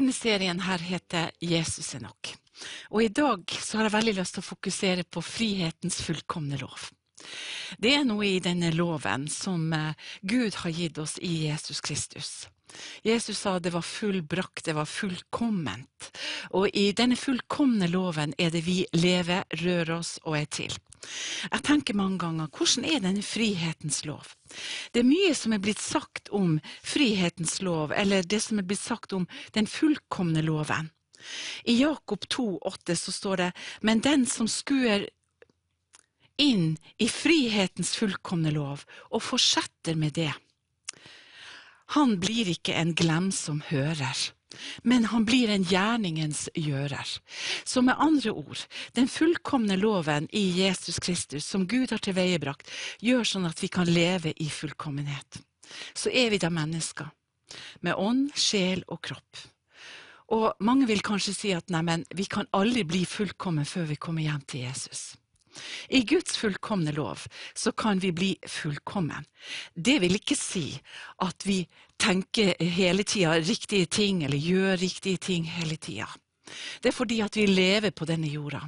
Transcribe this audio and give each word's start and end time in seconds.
Denne 0.00 0.14
serien 0.16 0.62
her 0.64 0.80
heter 0.80 1.26
Jesus 1.44 1.90
er 1.92 2.00
nok. 2.00 2.30
Og 2.88 3.02
i 3.04 3.10
dag 3.12 3.42
så 3.52 3.76
har 3.76 3.84
jeg 3.84 3.92
veldig 3.98 4.14
lyst 4.16 4.32
til 4.32 4.40
å 4.40 4.46
fokusere 4.46 5.02
på 5.04 5.20
frihetens 5.20 5.98
fullkomne 6.00 6.56
lov. 6.56 6.86
Det 7.76 7.92
er 7.98 8.06
noe 8.08 8.24
i 8.24 8.38
denne 8.40 8.70
loven 8.72 9.26
som 9.28 9.66
eh, 9.76 9.92
Gud 10.24 10.56
har 10.62 10.72
gitt 10.72 11.02
oss 11.04 11.18
i 11.20 11.34
Jesus 11.42 11.84
Kristus. 11.84 12.30
Jesus 13.06 13.38
sa 13.38 13.58
det 13.58 13.72
var 13.74 13.86
fullbrakt, 13.86 14.64
det 14.64 14.76
var 14.76 14.88
fullkomment. 14.88 16.10
Og 16.56 16.68
i 16.76 16.90
denne 16.96 17.18
fullkomne 17.18 17.88
loven 17.90 18.34
er 18.38 18.52
det 18.54 18.64
vi 18.66 18.84
lever, 18.96 19.44
rører 19.62 19.98
oss 19.98 20.18
og 20.24 20.38
er 20.40 20.48
til. 20.50 20.76
Jeg 21.48 21.64
tenker 21.64 21.96
mange 21.96 22.20
ganger, 22.20 22.50
hvordan 22.52 22.84
er 22.84 23.00
denne 23.00 23.24
frihetens 23.24 24.02
lov? 24.04 24.34
Det 24.92 25.00
er 25.00 25.08
mye 25.08 25.32
som 25.36 25.54
er 25.56 25.62
blitt 25.62 25.80
sagt 25.80 26.28
om 26.36 26.58
frihetens 26.84 27.60
lov, 27.64 27.94
eller 27.96 28.26
det 28.26 28.42
som 28.44 28.60
er 28.60 28.68
blitt 28.68 28.82
sagt 28.82 29.14
om 29.16 29.26
den 29.56 29.68
fullkomne 29.70 30.44
loven. 30.44 30.90
I 31.64 31.80
Jakob 31.80 32.24
2,8 32.32 32.96
så 32.96 33.12
står 33.12 33.42
det, 33.44 33.50
men 33.84 34.04
den 34.04 34.26
som 34.28 34.48
skuer 34.48 35.08
inn 36.40 36.76
i 36.96 37.08
frihetens 37.12 37.92
fullkomne 38.00 38.52
lov 38.54 38.86
og 39.10 39.24
fortsetter 39.24 39.98
med 40.00 40.16
det, 40.16 40.32
han 41.96 42.18
blir 42.22 42.50
ikke 42.52 42.76
en 42.78 42.94
glem 42.94 43.30
som 43.34 43.62
hører, 43.70 44.30
men 44.82 45.06
han 45.10 45.24
blir 45.26 45.50
en 45.50 45.64
gjerningens 45.66 46.48
gjører. 46.58 47.06
Så 47.64 47.82
med 47.86 47.98
andre 47.98 48.32
ord, 48.34 48.64
den 48.98 49.08
fullkomne 49.10 49.78
loven 49.78 50.28
i 50.34 50.42
Jesus 50.58 50.98
Kristus 51.02 51.46
som 51.46 51.68
Gud 51.70 51.94
har 51.94 52.02
tilveiebrakt, 52.02 52.70
gjør 53.02 53.26
sånn 53.26 53.48
at 53.50 53.62
vi 53.62 53.70
kan 53.72 53.90
leve 53.90 54.34
i 54.38 54.50
fullkommenhet. 54.50 55.42
Så 55.94 56.10
er 56.10 56.30
vi 56.34 56.42
da 56.42 56.50
mennesker, 56.50 57.10
med 57.86 57.98
ånd, 57.98 58.30
sjel 58.38 58.84
og 58.88 59.02
kropp. 59.06 59.46
Og 60.30 60.62
mange 60.62 60.86
vil 60.86 61.02
kanskje 61.02 61.34
si 61.34 61.50
at 61.54 61.70
neimen, 61.74 62.04
vi 62.14 62.26
kan 62.30 62.46
aldri 62.54 62.84
bli 62.86 63.02
fullkommen 63.06 63.66
før 63.66 63.90
vi 63.90 63.98
kommer 63.98 64.22
hjem 64.22 64.44
til 64.46 64.66
Jesus. 64.68 65.16
I 65.88 66.02
Guds 66.06 66.36
fullkomne 66.36 66.92
lov 66.92 67.26
så 67.54 67.72
kan 67.72 67.98
vi 67.98 68.12
bli 68.12 68.30
fullkommen. 68.46 69.24
Det 69.74 69.98
vil 70.02 70.18
ikke 70.18 70.36
si 70.38 70.66
at 71.24 71.46
vi 71.46 71.62
tenker 72.00 72.54
hele 72.58 73.04
tida 73.04 73.36
riktige 73.40 73.86
ting, 73.86 74.24
eller 74.24 74.38
gjør 74.38 74.76
riktige 74.80 75.18
ting 75.18 75.44
hele 75.44 75.76
tida. 75.76 76.08
Det 76.82 76.90
er 76.90 76.96
fordi 76.96 77.20
at 77.22 77.36
vi 77.36 77.46
lever 77.46 77.90
på 77.90 78.08
denne 78.08 78.30
jorda. 78.30 78.62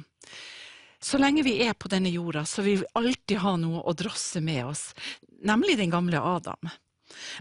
Så 1.03 1.19
lenge 1.19 1.43
vi 1.43 1.57
er 1.65 1.73
på 1.75 1.89
denne 1.91 2.11
jorda, 2.13 2.45
så 2.47 2.63
vil 2.63 2.79
vi 2.79 2.91
alltid 2.95 3.41
ha 3.43 3.57
noe 3.59 3.81
å 3.83 3.95
drosse 3.97 4.39
med 4.39 4.63
oss, 4.69 4.93
nemlig 5.43 5.75
den 5.77 5.91
gamle 5.91 6.21
Adam. 6.21 6.71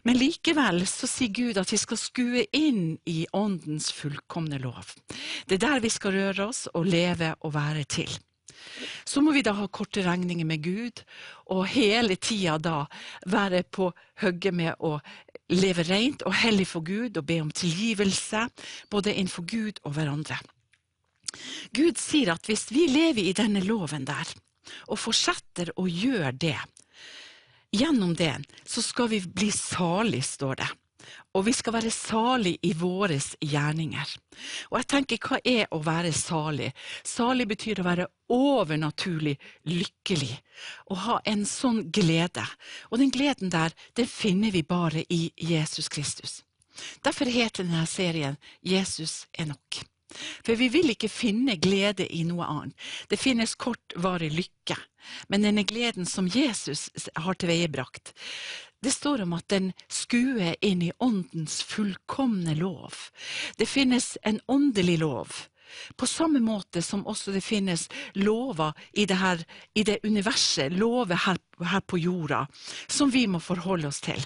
Men 0.03 0.19
likevel 0.19 0.83
så 0.91 1.07
sier 1.09 1.31
Gud 1.33 1.61
at 1.61 1.71
vi 1.73 1.79
skal 1.81 2.01
skue 2.01 2.45
inn 2.57 2.97
i 3.09 3.23
Åndens 3.33 3.93
fullkomne 3.95 4.59
lov. 4.63 4.91
Det 5.47 5.57
er 5.57 5.65
der 5.67 5.85
vi 5.85 5.93
skal 5.95 6.17
røre 6.17 6.51
oss 6.51 6.67
og 6.75 6.91
leve 6.91 7.33
og 7.41 7.55
være 7.55 7.87
til. 7.87 8.11
Så 9.05 9.23
må 9.25 9.35
vi 9.35 9.45
da 9.45 9.55
ha 9.57 9.67
korte 9.69 10.05
regninger 10.07 10.47
med 10.49 10.63
Gud, 10.65 11.03
og 11.53 11.67
hele 11.73 12.17
tida 12.17 12.59
da 12.63 12.79
være 13.31 13.63
på 13.65 13.91
hugget 14.23 14.55
med 14.55 14.81
å 14.81 14.99
leve 15.53 15.85
rent 15.89 16.25
og 16.29 16.37
hellig 16.43 16.69
for 16.71 16.85
Gud 16.87 17.19
og 17.19 17.27
be 17.29 17.41
om 17.43 17.51
tilgivelse, 17.51 18.47
både 18.91 19.15
innenfor 19.15 19.47
Gud 19.49 19.83
og 19.85 19.97
hverandre. 19.97 20.39
Gud 21.73 21.99
sier 22.01 22.35
at 22.35 22.49
hvis 22.49 22.69
vi 22.73 22.87
lever 22.91 23.25
i 23.25 23.37
denne 23.37 23.63
loven 23.65 24.05
der, 24.09 24.29
og 24.89 25.01
fortsetter 25.01 25.73
å 25.81 25.89
gjøre 25.89 26.33
det, 26.37 26.59
gjennom 27.73 28.13
det 28.17 28.35
så 28.69 28.85
skal 28.85 29.09
vi 29.13 29.23
bli 29.25 29.51
salig, 29.55 30.23
står 30.29 30.61
det. 30.61 30.69
Og 31.33 31.47
vi 31.47 31.55
skal 31.57 31.77
være 31.77 31.93
salig 31.95 32.57
i 32.67 32.73
våre 32.77 33.17
gjerninger. 33.41 34.15
Og 34.71 34.79
jeg 34.81 34.89
tenker, 34.93 35.21
hva 35.23 35.41
er 35.45 35.67
å 35.73 35.81
være 35.83 36.13
salig? 36.17 36.71
Salig 37.05 37.49
betyr 37.51 37.81
å 37.81 37.87
være 37.87 38.09
overnaturlig 38.33 39.37
lykkelig. 39.69 40.33
Å 40.93 41.01
ha 41.07 41.19
en 41.29 41.47
sånn 41.49 41.87
glede. 41.93 42.45
Og 42.91 43.01
den 43.03 43.13
gleden 43.15 43.53
der, 43.53 43.75
den 43.97 44.09
finner 44.09 44.53
vi 44.53 44.65
bare 44.67 45.07
i 45.09 45.25
Jesus 45.37 45.89
Kristus. 45.93 46.43
Derfor 47.05 47.29
heter 47.29 47.65
denne 47.65 47.87
serien 47.87 48.39
Jesus 48.61 49.27
er 49.33 49.51
nok. 49.53 49.83
For 50.45 50.57
vi 50.61 50.69
vil 50.73 50.93
ikke 50.93 51.09
finne 51.09 51.57
glede 51.61 52.07
i 52.13 52.23
noe 52.29 52.47
annet. 52.49 52.77
Det 53.09 53.21
finnes 53.21 53.55
kortvarig 53.57 54.33
lykke, 54.35 54.77
men 55.33 55.47
denne 55.47 55.65
gleden 55.69 56.09
som 56.09 56.29
Jesus 56.29 56.91
har 57.17 57.39
tilveiebrakt, 57.41 58.13
det 58.83 58.91
står 58.91 59.23
om 59.23 59.37
at 59.37 59.49
den 59.53 59.71
skuer 59.89 60.57
inn 60.61 60.83
i 60.83 60.93
åndens 60.99 61.61
fullkomne 61.63 62.57
lov. 62.59 62.95
Det 63.57 63.69
finnes 63.71 64.17
en 64.23 64.41
åndelig 64.47 64.99
lov. 64.99 65.47
På 65.97 66.07
samme 66.07 66.41
måte 66.41 66.83
som 66.83 67.07
også 67.07 67.33
det 67.33 67.45
finnes 67.45 67.89
lover 68.19 68.75
i 68.93 69.07
det, 69.07 69.17
her, 69.17 69.45
i 69.75 69.87
det 69.87 70.03
universet, 70.05 70.75
lover 70.75 71.17
her, 71.27 71.41
her 71.65 71.81
på 71.81 71.99
jorda, 72.03 72.47
som 72.89 73.11
vi 73.11 73.27
må 73.27 73.41
forholde 73.41 73.89
oss 73.89 74.03
til. 74.05 74.21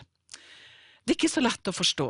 Det 1.06 1.12
er 1.12 1.18
ikke 1.20 1.30
så 1.30 1.42
lett 1.44 1.68
å 1.70 1.72
forstå. 1.76 2.06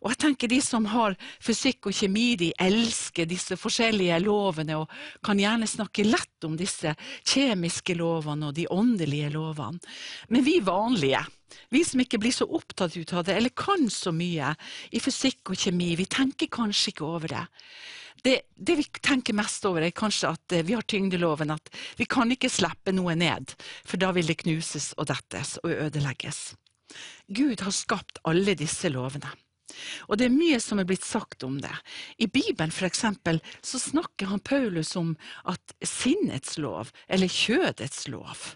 Og 0.00 0.08
jeg 0.08 0.18
tenker 0.22 0.48
De 0.48 0.58
som 0.64 0.86
har 0.88 1.18
fysikk 1.44 1.90
og 1.90 1.96
kjemi, 1.98 2.30
de 2.40 2.46
elsker 2.56 3.28
disse 3.28 3.58
forskjellige 3.60 4.22
lovene 4.24 4.78
og 4.80 4.94
kan 5.20 5.36
gjerne 5.36 5.68
snakke 5.68 6.06
lett 6.08 6.46
om 6.48 6.54
disse 6.56 6.94
kjemiske 7.28 7.98
lovene 7.98 8.48
og 8.48 8.56
de 8.56 8.64
åndelige 8.72 9.28
lovene. 9.34 9.82
Men 10.32 10.46
vi 10.48 10.62
vanlige, 10.64 11.20
vi 11.72 11.84
som 11.84 12.00
ikke 12.02 12.20
blir 12.22 12.34
så 12.34 12.46
opptatt 12.46 12.96
ut 12.96 13.12
av 13.12 13.26
det, 13.28 13.36
eller 13.38 13.54
kan 13.56 13.88
så 13.92 14.12
mye 14.14 14.54
i 14.92 15.00
fysikk 15.02 15.52
og 15.52 15.60
kjemi, 15.60 15.94
vi 15.98 16.08
tenker 16.10 16.50
kanskje 16.52 16.92
ikke 16.92 17.08
over 17.08 17.34
det. 17.34 17.46
Det, 18.24 18.34
det, 18.56 18.74
vi 18.80 18.86
tenker 19.04 19.36
mest 19.38 19.66
over, 19.68 19.84
er 19.84 19.94
kanskje 19.94 20.32
at 20.34 20.54
eh, 20.56 20.64
vi 20.66 20.74
har 20.74 20.86
tyngdeloven, 20.90 21.52
at 21.54 21.70
vi 22.00 22.06
kan 22.10 22.30
ikke 22.34 22.50
slippe 22.50 22.94
noe 22.94 23.14
ned, 23.14 23.54
for 23.86 24.00
da 24.00 24.10
vil 24.16 24.26
det 24.26 24.40
knuses 24.42 24.90
og 24.98 25.06
dettes 25.12 25.54
og 25.62 25.70
ødelegges. 25.70 26.40
Gud 27.28 27.62
har 27.62 27.74
skapt 27.74 28.18
alle 28.26 28.56
disse 28.58 28.90
lovene. 28.90 29.30
Og 30.08 30.18
det 30.18 30.26
er 30.26 30.34
mye 30.34 30.58
som 30.64 30.80
er 30.80 30.88
blitt 30.88 31.04
sagt 31.04 31.44
om 31.46 31.58
det. 31.62 31.74
I 32.18 32.26
Bibelen 32.26 32.72
for 32.74 32.88
eksempel, 32.88 33.38
så 33.62 33.78
snakker 33.78 34.32
han 34.32 34.40
Paulus 34.40 34.94
om 34.96 35.12
at 35.44 35.74
sinnets 35.84 36.56
lov, 36.58 36.90
eller 37.06 37.30
kjødets 37.30 38.08
lov, 38.08 38.54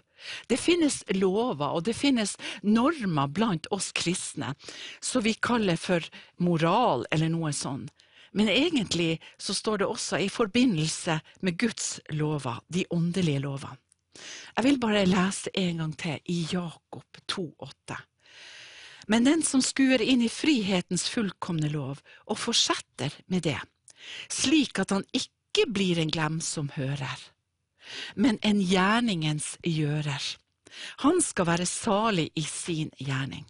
det 0.51 0.59
finnes 0.61 1.01
lover 1.15 1.75
og 1.77 1.83
det 1.87 1.95
finnes 1.97 2.35
normer 2.63 3.31
blant 3.31 3.69
oss 3.75 3.91
kristne 3.95 4.53
som 4.99 5.25
vi 5.25 5.33
kaller 5.33 5.79
for 5.79 6.05
moral 6.37 7.07
eller 7.11 7.31
noe 7.33 7.53
sånt. 7.55 7.91
Men 8.33 8.49
egentlig 8.49 9.21
så 9.37 9.53
står 9.53 9.83
det 9.83 9.87
også 9.87 10.17
i 10.25 10.29
forbindelse 10.29 11.19
med 11.45 11.57
Guds 11.61 11.99
lover, 12.09 12.63
de 12.67 12.85
åndelige 12.89 13.43
lovene. 13.43 13.77
Jeg 14.57 14.65
vil 14.65 14.79
bare 14.81 15.05
lese 15.09 15.53
en 15.57 15.81
gang 15.81 15.93
til 15.97 16.17
i 16.29 16.39
Jakob 16.51 17.21
2,8. 17.29 17.97
Men 19.07 19.27
den 19.27 19.43
som 19.43 19.61
skuer 19.61 20.01
inn 20.01 20.23
i 20.23 20.31
frihetens 20.31 21.07
fullkomne 21.11 21.69
lov 21.73 22.01
og 22.25 22.39
fortsetter 22.39 23.13
med 23.27 23.45
det, 23.49 23.59
slik 24.31 24.79
at 24.79 24.93
han 24.95 25.05
ikke 25.13 25.67
blir 25.69 25.99
en 26.01 26.13
glemsom 26.13 26.71
hører, 26.77 27.19
men 28.15 28.39
en 28.41 28.61
gjerningens 28.61 29.55
gjører. 29.63 30.23
Han 31.05 31.21
skal 31.21 31.49
være 31.49 31.69
salig 31.69 32.29
i 32.35 32.45
sin 32.47 32.89
gjerning. 32.97 33.45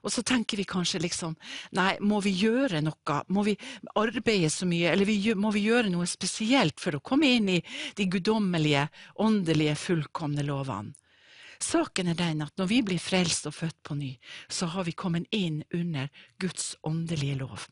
Og 0.00 0.12
så 0.12 0.22
tenker 0.24 0.56
vi 0.56 0.64
kanskje 0.64 1.02
liksom, 1.04 1.34
nei, 1.76 1.92
må 2.00 2.22
vi 2.24 2.32
gjøre 2.40 2.80
noe, 2.84 3.18
må 3.28 3.44
vi 3.44 3.56
arbeide 4.00 4.48
så 4.52 4.68
mye, 4.68 4.94
eller 4.94 5.36
må 5.36 5.52
vi 5.52 5.66
gjøre 5.66 5.92
noe 5.92 6.08
spesielt 6.08 6.80
for 6.80 6.96
å 6.96 7.02
komme 7.04 7.28
inn 7.36 7.50
i 7.52 7.58
de 7.96 8.06
guddommelige, 8.08 8.86
åndelige, 9.20 9.76
fullkomne 9.76 10.46
lovene? 10.46 10.96
Saken 11.60 12.08
er 12.08 12.16
den 12.16 12.40
at 12.40 12.56
når 12.56 12.70
vi 12.70 12.78
blir 12.88 13.02
frelst 13.02 13.44
og 13.50 13.52
født 13.52 13.76
på 13.84 13.92
ny, 13.98 14.14
så 14.48 14.70
har 14.72 14.86
vi 14.86 14.96
kommet 14.96 15.28
inn 15.36 15.60
under 15.76 16.08
Guds 16.40 16.72
åndelige 16.88 17.36
lov. 17.42 17.66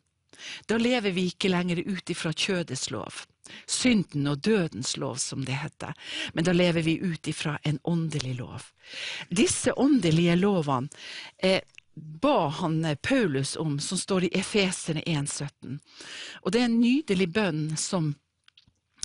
Da 0.66 0.78
lever 0.78 1.14
vi 1.16 1.28
ikke 1.32 1.50
lenger 1.52 1.82
ut 1.86 2.10
ifra 2.10 2.32
kjødets 2.32 2.90
lov, 2.90 3.24
synden 3.66 4.26
og 4.30 4.42
dødens 4.44 4.96
lov 4.96 5.16
som 5.22 5.44
det 5.44 5.58
heter, 5.62 5.96
men 6.34 6.44
da 6.44 6.54
lever 6.56 6.86
vi 6.86 6.98
ut 7.00 7.28
ifra 7.28 7.58
en 7.62 7.80
åndelig 7.84 8.36
lov. 8.38 8.70
Disse 9.30 9.74
åndelige 9.76 10.36
lovene 10.36 10.88
eh, 11.42 11.60
ba 11.94 12.48
han 12.48 12.84
eh, 12.84 12.94
Paulus 12.94 13.56
om, 13.56 13.80
som 13.80 13.98
står 13.98 14.28
i 14.28 14.32
Efesene 14.38 15.02
1,17. 15.06 15.78
Og 16.42 16.52
det 16.52 16.60
er 16.60 16.70
en 16.70 16.80
nydelig 16.80 17.28
bønn 17.34 17.76
som 17.76 18.14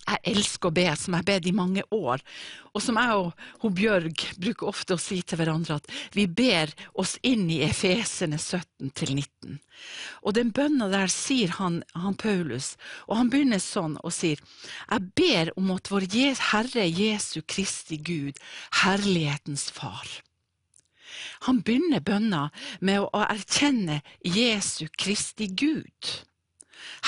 jeg 0.04 0.34
elsker 0.34 0.70
å 0.70 0.76
be, 0.76 0.86
som 1.00 1.14
jeg 1.14 1.24
har 1.24 1.28
bedt 1.28 1.48
i 1.50 1.56
mange 1.56 1.84
år, 1.96 2.24
og 2.74 2.82
som 2.84 2.98
jeg 3.00 3.20
og 3.20 3.46
hun 3.62 3.76
Bjørg 3.78 4.26
bruker 4.42 4.70
ofte 4.72 4.96
å 4.96 5.02
si 5.02 5.22
til 5.22 5.40
hverandre 5.40 5.78
at 5.80 5.88
vi 6.16 6.26
ber 6.28 6.74
oss 7.00 7.16
inn 7.24 7.46
i 7.54 7.62
Efesene 7.66 8.40
17-19. 8.40 9.60
Og 10.24 10.36
den 10.38 10.52
bønna 10.56 10.90
der 10.92 11.12
sier 11.12 11.56
han, 11.60 11.82
han, 11.96 12.18
Paulus, 12.20 12.74
og 13.08 13.18
han 13.20 13.32
begynner 13.34 13.64
sånn 13.64 13.98
og 14.04 14.14
sier, 14.16 14.42
jeg 14.90 15.10
ber 15.18 15.54
om 15.60 15.72
at 15.76 15.92
vår 15.92 16.08
Herre 16.52 16.86
Jesu 16.88 17.42
Kristi 17.42 17.98
Gud, 17.98 18.40
herlighetens 18.84 19.70
Far. 19.74 20.08
Han 21.48 21.62
begynner 21.62 22.04
bønna 22.04 22.48
med 22.80 23.04
å 23.04 23.24
erkjenne 23.26 24.02
Jesu 24.26 24.88
Kristi 24.98 25.48
Gud. 25.48 26.14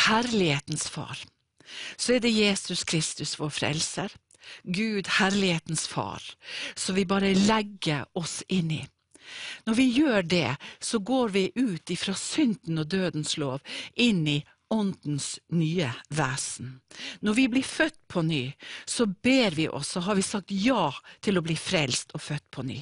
herlighetens 0.08 0.88
far, 0.90 1.18
så 1.98 2.16
er 2.16 2.24
det 2.24 2.34
Jesus 2.34 2.84
Kristus, 2.88 3.36
vår 3.40 3.54
frelser. 3.54 4.14
Gud, 4.64 5.08
herlighetens 5.18 5.88
far, 5.90 6.22
som 6.76 6.96
vi 6.96 7.06
bare 7.10 7.34
legger 7.34 8.06
oss 8.14 8.44
inn 8.48 8.72
i. 8.72 8.84
Når 9.66 9.74
vi 9.74 9.86
gjør 9.90 10.22
det, 10.22 10.56
så 10.80 11.00
går 11.00 11.32
vi 11.34 11.46
ut 11.56 11.90
ifra 11.90 12.14
synden 12.14 12.84
og 12.84 12.92
dødens 12.92 13.38
lov, 13.42 13.64
inn 13.96 14.28
i 14.30 14.44
Åndens 14.74 15.40
nye 15.54 15.92
vesen. 16.10 16.80
Når 17.22 17.34
vi 17.38 17.46
blir 17.54 17.66
født 17.66 18.00
på 18.10 18.24
ny, 18.26 18.50
så 18.86 19.06
ber 19.06 19.54
vi 19.58 19.68
oss, 19.70 19.96
og 19.98 20.08
har 20.10 20.18
vi 20.18 20.26
sagt 20.26 20.52
ja 20.52 20.90
til 21.22 21.38
å 21.38 21.46
bli 21.46 21.58
frelst 21.58 22.16
og 22.18 22.24
født 22.26 22.48
på 22.52 22.66
ny. 22.66 22.80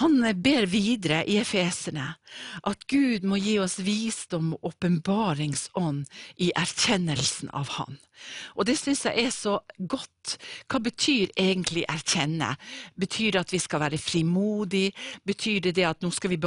Han 0.00 0.18
ber 0.42 0.66
videre 0.66 1.22
i 1.30 1.38
Efesene 1.38 2.14
at 2.66 2.86
Gud 2.90 3.26
må 3.28 3.38
gi 3.38 3.58
oss 3.62 3.78
visdom 3.84 4.54
og 4.56 4.72
åpenbaringsånd 4.72 6.04
i 6.42 6.50
erkjennelsen 6.58 7.52
av 7.54 7.76
Han. 7.78 7.98
Og 8.54 8.66
det 8.68 8.76
syns 8.78 9.04
jeg 9.06 9.26
er 9.26 9.32
så 9.34 9.58
godt. 9.78 10.36
Hva 10.70 10.80
betyr 10.82 11.32
egentlig 11.38 11.84
erkjenne? 11.90 12.54
Betyr 12.98 13.34
det 13.34 13.42
at 13.42 13.54
vi 13.54 13.60
skal 13.62 13.82
være 13.84 14.00
frimodige? 14.00 14.94
Betyr 15.26 15.60
det 15.66 15.74
det 15.78 15.86
at 15.88 16.02
nå 16.02 16.10
skal 16.14 16.32
vi 16.32 16.40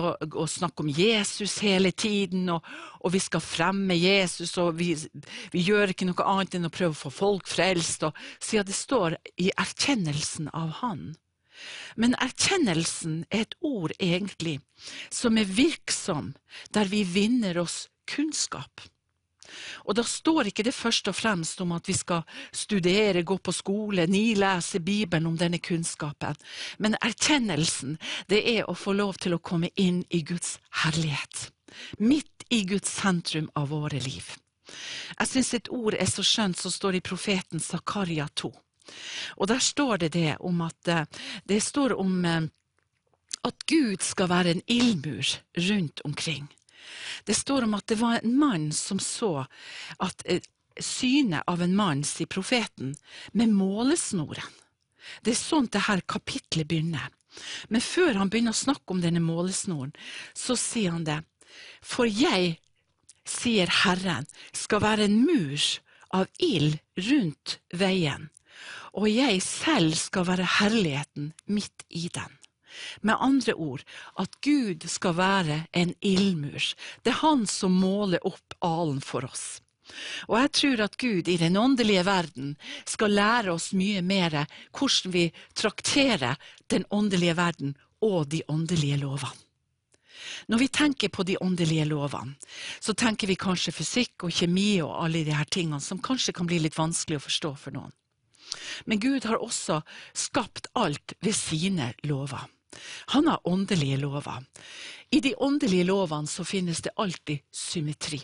snakke 0.57 0.83
om 0.83 0.91
Jesus 0.91 1.59
hele 1.63 1.91
tiden, 1.91 2.49
og, 2.55 2.65
og 3.03 3.13
vi 3.13 3.21
skal 3.23 3.43
fremme 3.43 3.97
Jesus, 3.99 4.57
og 4.57 4.79
vi, 4.79 4.93
vi, 5.53 5.63
gjør 5.67 5.93
ikke 5.93 6.09
noe 6.09 6.27
annet 6.27 6.57
enn 6.57 6.69
å 6.69 6.73
prøve 6.73 6.95
å 6.95 7.01
få 7.05 7.13
folk 7.13 7.47
frelst, 7.51 8.07
og 8.07 8.17
siden 8.39 8.67
det 8.67 8.77
står 8.77 9.19
i 9.37 9.51
erkjennelsen 9.55 10.51
av 10.55 10.79
Han. 10.81 11.09
Men 11.95 12.15
erkjennelsen 12.21 13.23
er 13.31 13.47
et 13.47 13.57
ord 13.65 13.95
egentlig 13.99 14.59
som 15.09 15.37
er 15.37 15.49
virksom 15.49 16.33
der 16.75 16.89
vi 16.91 17.03
vinner 17.03 17.57
oss 17.63 17.87
kunnskap. 18.07 18.81
Og 19.87 19.95
da 19.95 20.03
står 20.03 20.49
ikke 20.49 20.65
det 20.67 20.75
først 20.75 21.07
og 21.07 21.15
fremst 21.15 21.61
om 21.63 21.71
at 21.75 21.87
vi 21.87 21.95
skal 21.95 22.25
studere, 22.51 23.23
gå 23.23 23.37
på 23.37 23.53
skole, 23.55 24.07
nilese 24.07 24.81
Bibelen 24.83 25.29
om 25.29 25.37
denne 25.39 25.59
kunnskapen, 25.63 26.35
men 26.77 26.97
erkjennelsen, 27.01 27.97
det 28.27 28.43
er 28.57 28.67
å 28.67 28.75
få 28.75 28.95
lov 28.97 29.19
til 29.23 29.37
å 29.37 29.43
komme 29.43 29.71
inn 29.75 30.03
i 30.09 30.21
Guds 30.27 30.57
herlighet. 30.83 31.49
Midt 31.99 32.47
i 32.49 32.63
Guds 32.67 32.91
sentrum 32.99 33.49
av 33.55 33.71
våre 33.71 33.99
liv. 34.03 34.35
Jeg 35.17 35.29
syns 35.31 35.53
et 35.55 35.69
ord 35.71 35.95
er 35.95 36.09
så 36.11 36.23
skjønt 36.25 36.59
som 36.59 36.71
står 36.71 36.99
i 36.99 37.05
profeten 37.05 37.63
Zakaria 37.63 38.27
2. 38.35 38.51
Og 39.37 39.47
der 39.51 39.63
står 39.63 40.03
det 40.03 40.13
det 40.15 40.37
om 40.39 40.61
at 40.65 40.87
eh, 40.87 41.05
Det 41.45 41.61
står 41.63 41.97
om 41.99 42.25
eh, 42.25 42.47
at 43.47 43.65
Gud 43.69 44.01
skal 44.03 44.29
være 44.29 44.51
en 44.51 44.61
ildmur 44.67 45.37
rundt 45.69 46.01
omkring. 46.03 46.47
Det 47.23 47.35
står 47.35 47.63
om 47.63 47.73
at 47.73 47.87
det 47.87 47.99
var 47.99 48.19
en 48.19 48.37
mann 48.39 48.71
som 48.71 48.99
så 48.99 49.45
at 49.99 50.23
eh, 50.25 50.41
synet 50.79 51.43
av 51.47 51.61
en 51.61 51.75
mann, 51.75 52.03
sier 52.03 52.29
profeten, 52.29 52.95
med 53.31 53.53
målesnoren. 53.53 54.55
Det 55.23 55.33
er 55.33 55.39
sånn 55.39 55.69
dette 55.71 56.01
kapitlet 56.09 56.67
begynner. 56.67 57.09
Men 57.69 57.83
før 57.83 58.17
han 58.19 58.29
begynner 58.29 58.55
å 58.55 58.65
snakke 58.65 58.93
om 58.93 59.01
denne 59.01 59.21
målesnoren, 59.23 59.93
så 60.33 60.57
sier 60.59 60.95
han 60.95 61.05
det. 61.07 61.21
For 61.81 62.09
jeg, 62.09 62.57
sier 63.27 63.71
Herren, 63.83 64.27
skal 64.55 64.83
være 64.83 65.07
en 65.07 65.19
mur 65.25 65.61
av 66.15 66.27
ild 66.39 66.79
rundt 67.09 67.57
veien, 67.75 68.29
og 68.97 69.07
jeg 69.11 69.41
selv 69.45 69.95
skal 69.99 70.27
være 70.27 70.49
herligheten 70.59 71.31
midt 71.45 71.85
i 71.89 72.07
den. 72.13 72.33
Med 73.01 73.17
andre 73.19 73.53
ord, 73.53 73.83
at 74.19 74.41
Gud 74.45 74.85
skal 74.87 75.17
være 75.17 75.63
en 75.73 75.93
ildmur. 76.01 76.73
Det 77.03 77.13
er 77.13 77.21
Han 77.23 77.47
som 77.47 77.73
måler 77.73 78.21
opp 78.27 78.53
alen 78.61 79.01
for 79.01 79.25
oss. 79.25 79.61
Og 80.27 80.35
jeg 80.41 80.51
tror 80.51 80.83
at 80.83 80.97
Gud 80.99 81.27
i 81.31 81.37
den 81.39 81.57
åndelige 81.57 82.03
verden 82.05 82.55
skal 82.85 83.15
lære 83.15 83.53
oss 83.53 83.71
mye 83.73 84.01
mer 84.03 84.43
hvordan 84.75 85.13
vi 85.13 85.25
trakterer 85.55 86.35
den 86.67 86.85
åndelige 86.91 87.37
verden 87.37 87.75
og 88.03 88.27
de 88.31 88.43
åndelige 88.47 88.97
lovene. 88.97 89.43
Når 90.47 90.59
vi 90.59 90.67
tenker 90.67 91.09
på 91.09 91.23
de 91.23 91.37
åndelige 91.41 91.85
lovene, 91.85 92.35
så 92.79 92.93
tenker 92.93 93.27
vi 93.27 93.37
kanskje 93.39 93.73
fysikk 93.75 94.27
og 94.27 94.33
kjemi 94.33 94.81
og 94.83 94.95
alle 95.05 95.23
de 95.25 95.35
her 95.35 95.47
tingene 95.49 95.79
som 95.83 96.01
kanskje 96.03 96.35
kan 96.35 96.49
bli 96.49 96.59
litt 96.59 96.77
vanskelig 96.77 97.19
å 97.19 97.25
forstå 97.27 97.53
for 97.55 97.77
noen. 97.77 97.93
Men 98.85 98.99
Gud 98.99 99.25
har 99.25 99.41
også 99.43 99.81
skapt 100.13 100.69
alt 100.73 101.13
ved 101.21 101.35
sine 101.35 101.93
lover. 102.03 102.47
Han 103.15 103.27
har 103.27 103.47
åndelige 103.47 103.97
lover. 103.97 104.43
I 105.11 105.19
de 105.19 105.33
åndelige 105.35 105.87
lovene 105.87 106.27
så 106.27 106.45
finnes 106.45 106.81
det 106.85 106.95
alltid 106.95 107.39
symmetri. 107.51 108.21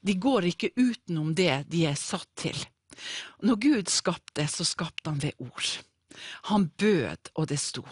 De 0.00 0.14
går 0.14 0.48
ikke 0.50 0.72
utenom 0.76 1.34
det 1.34 1.64
de 1.70 1.84
er 1.86 1.98
satt 1.98 2.28
til. 2.38 2.56
Når 3.42 3.56
Gud 3.62 3.90
skapte, 3.92 4.46
så 4.48 4.64
skapte 4.66 5.10
han 5.10 5.22
ved 5.22 5.38
ord. 5.38 5.70
Han 6.50 6.70
bød, 6.78 7.30
og 7.34 7.48
det 7.48 7.60
sto. 7.62 7.84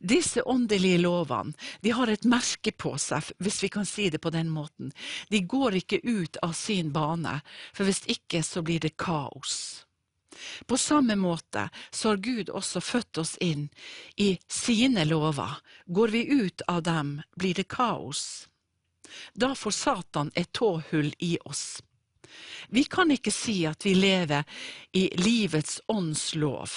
Disse 0.00 0.42
åndelige 0.42 0.98
lovene 0.98 1.52
de 1.84 1.92
har 1.94 2.10
et 2.10 2.24
merke 2.28 2.72
på 2.72 2.94
seg, 3.00 3.30
hvis 3.38 3.62
vi 3.62 3.70
kan 3.72 3.86
si 3.86 4.08
det 4.10 4.20
på 4.24 4.32
den 4.34 4.50
måten. 4.50 4.92
De 5.30 5.40
går 5.40 5.78
ikke 5.82 6.00
ut 6.02 6.40
av 6.42 6.54
sin 6.56 6.92
bane, 6.92 7.38
for 7.72 7.88
hvis 7.88 8.04
ikke 8.08 8.42
så 8.42 8.64
blir 8.64 8.82
det 8.82 8.96
kaos. 8.98 9.84
På 10.66 10.78
samme 10.78 11.16
måte 11.16 11.68
så 11.90 12.08
har 12.12 12.16
Gud 12.16 12.50
også 12.50 12.80
født 12.80 13.18
oss 13.18 13.36
inn 13.40 13.68
i 14.16 14.38
sine 14.48 15.04
lover. 15.08 15.58
Går 15.86 16.08
vi 16.08 16.24
ut 16.26 16.62
av 16.68 16.82
dem, 16.82 17.22
blir 17.36 17.54
det 17.54 17.68
kaos. 17.68 18.48
Da 19.34 19.54
får 19.54 19.70
Satan 19.70 20.30
et 20.34 20.52
tåhull 20.52 21.14
i 21.18 21.38
oss. 21.44 21.82
Vi 22.68 22.84
kan 22.84 23.10
ikke 23.10 23.32
si 23.32 23.62
at 23.66 23.86
vi 23.86 23.94
lever 23.96 24.44
i 24.92 25.08
livets 25.16 25.80
ånds 25.88 26.34
lov, 26.34 26.70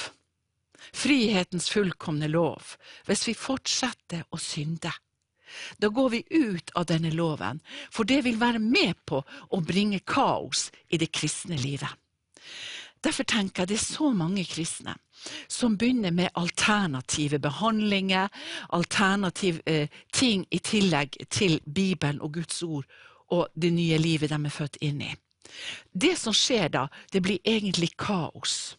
frihetens 0.94 1.70
fullkomne 1.70 2.30
lov, 2.32 2.76
hvis 3.06 3.28
vi 3.28 3.38
fortsetter 3.38 4.24
å 4.32 4.40
synde. 4.40 4.94
Da 5.78 5.90
går 5.92 6.10
vi 6.10 6.24
ut 6.30 6.72
av 6.80 6.88
denne 6.88 7.12
loven, 7.12 7.60
for 7.92 8.08
det 8.08 8.22
vil 8.24 8.40
være 8.40 8.62
med 8.64 8.96
på 9.06 9.20
å 9.52 9.60
bringe 9.60 10.00
kaos 10.00 10.70
i 10.88 10.98
det 11.02 11.12
kristne 11.12 11.60
livet. 11.60 11.92
Derfor 13.02 13.26
tenker 13.26 13.64
jeg 13.64 13.72
det 13.72 13.78
er 13.80 13.86
så 13.86 14.12
mange 14.14 14.44
kristne 14.46 14.96
som 15.50 15.78
begynner 15.78 16.14
med 16.14 16.34
alternative 16.38 17.40
behandlinger, 17.42 18.30
alternative 18.74 19.62
eh, 19.66 19.90
ting 20.14 20.46
i 20.50 20.60
tillegg 20.60 21.18
til 21.30 21.60
Bibelen 21.66 22.22
og 22.22 22.34
Guds 22.38 22.62
ord 22.64 22.86
og 23.32 23.48
det 23.56 23.72
nye 23.74 23.98
livet 24.02 24.30
de 24.30 24.38
er 24.38 24.54
født 24.54 24.78
inn 24.82 25.02
i. 25.06 25.12
Det 25.94 26.14
som 26.20 26.36
skjer 26.36 26.70
da, 26.72 26.86
det 27.12 27.24
blir 27.24 27.40
egentlig 27.48 27.92
kaos. 28.00 28.76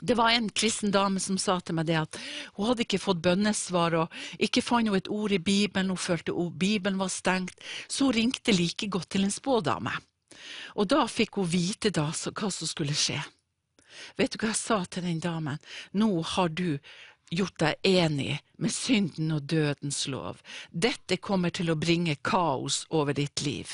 Det 0.00 0.16
var 0.18 0.34
en 0.34 0.48
kristen 0.50 0.90
dame 0.92 1.20
som 1.22 1.38
sa 1.38 1.60
til 1.60 1.78
meg 1.78 1.86
det 1.88 1.96
at 2.00 2.18
hun 2.56 2.68
hadde 2.68 2.84
ikke 2.84 3.00
fått 3.00 3.22
bønnesvar 3.24 3.94
og 4.02 4.16
ikke 4.42 4.62
fant 4.64 4.90
et 4.96 5.08
ord 5.08 5.32
i 5.32 5.38
Bibelen, 5.38 5.92
hun 5.92 6.00
følte 6.00 6.34
Bibelen 6.58 6.98
var 6.98 7.08
stengt, 7.08 7.54
så 7.88 8.10
hun 8.10 8.16
ringte 8.18 8.52
like 8.52 8.88
godt 8.90 9.10
til 9.10 9.24
en 9.24 9.30
spådame. 9.30 9.94
Og 10.74 10.88
da 10.90 11.04
fikk 11.10 11.40
hun 11.40 11.50
vite 11.50 11.92
da 11.94 12.10
hva 12.10 12.50
som 12.50 12.68
skulle 12.70 12.96
skje. 12.96 13.20
Vet 14.18 14.34
du 14.34 14.40
hva 14.42 14.50
jeg 14.52 14.60
sa 14.60 14.78
til 14.84 15.06
den 15.06 15.20
damen? 15.22 15.60
Nå 15.92 16.10
har 16.34 16.50
du 16.50 16.78
gjort 17.34 17.58
deg 17.62 17.88
enig 17.88 18.38
med 18.60 18.72
synden 18.74 19.32
og 19.36 19.46
dødens 19.50 20.04
lov. 20.10 20.40
Dette 20.70 21.18
kommer 21.18 21.54
til 21.54 21.70
å 21.70 21.78
bringe 21.78 22.16
kaos 22.22 22.84
over 22.90 23.16
ditt 23.16 23.44
liv. 23.46 23.70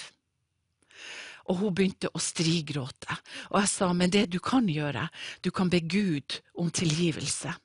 Og 1.51 1.65
hun 1.65 1.75
begynte 1.75 2.13
å 2.15 2.21
strigråte, 2.23 3.17
og 3.51 3.57
jeg 3.59 3.71
sa, 3.73 3.89
men 3.97 4.13
det 4.13 4.29
du 4.31 4.39
kan 4.39 4.69
gjøre, 4.71 5.09
du 5.43 5.51
kan 5.51 5.71
be 5.73 5.81
Gud 5.83 6.39
om 6.55 6.71
tilgivelse. 6.71 7.57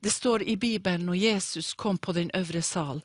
Det 0.00 0.10
står 0.10 0.42
i 0.42 0.56
Bibelen 0.56 1.06
når 1.06 1.18
Jesus 1.20 1.74
kom 1.74 1.98
på 1.98 2.12
den 2.16 2.30
øvre 2.36 2.62
sal, 2.62 3.02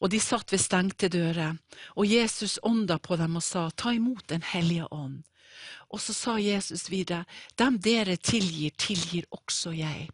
og 0.00 0.10
de 0.10 0.20
satt 0.20 0.52
ved 0.52 0.60
stengte 0.62 1.08
dører, 1.12 1.56
og 1.96 2.06
Jesus 2.06 2.58
ånda 2.62 2.98
på 2.98 3.16
dem 3.16 3.36
og 3.36 3.44
sa, 3.46 3.68
ta 3.70 3.92
imot 3.92 4.28
Den 4.28 4.42
hellige 4.42 4.86
ånd. 4.90 5.22
Og 5.92 6.00
så 6.00 6.14
sa 6.16 6.38
Jesus 6.40 6.88
videre, 6.90 7.24
dem 7.56 7.78
dere 7.78 8.16
tilgir, 8.16 8.72
tilgir 8.78 9.26
også 9.30 9.74
jeg. 9.76 10.08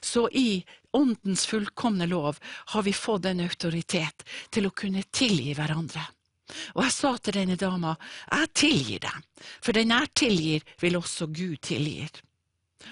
Så 0.00 0.28
i 0.32 0.64
Åndens 0.92 1.46
fullkomne 1.46 2.06
lov 2.06 2.38
har 2.44 2.82
vi 2.82 2.92
fått 2.92 3.24
en 3.30 3.40
autoritet 3.40 4.26
til 4.50 4.66
å 4.66 4.74
kunne 4.76 5.04
tilgi 5.14 5.54
hverandre. 5.56 6.02
Og 6.74 6.82
jeg 6.84 6.92
sa 6.92 7.14
til 7.16 7.38
denne 7.38 7.56
dama, 7.56 7.94
jeg 8.28 8.50
tilgir 8.58 9.04
deg, 9.06 9.46
for 9.62 9.72
den 9.72 9.94
jeg 9.94 10.10
tilgir, 10.18 10.66
vil 10.82 10.98
også 10.98 11.30
Gud 11.32 11.62
tilgir. 11.64 12.10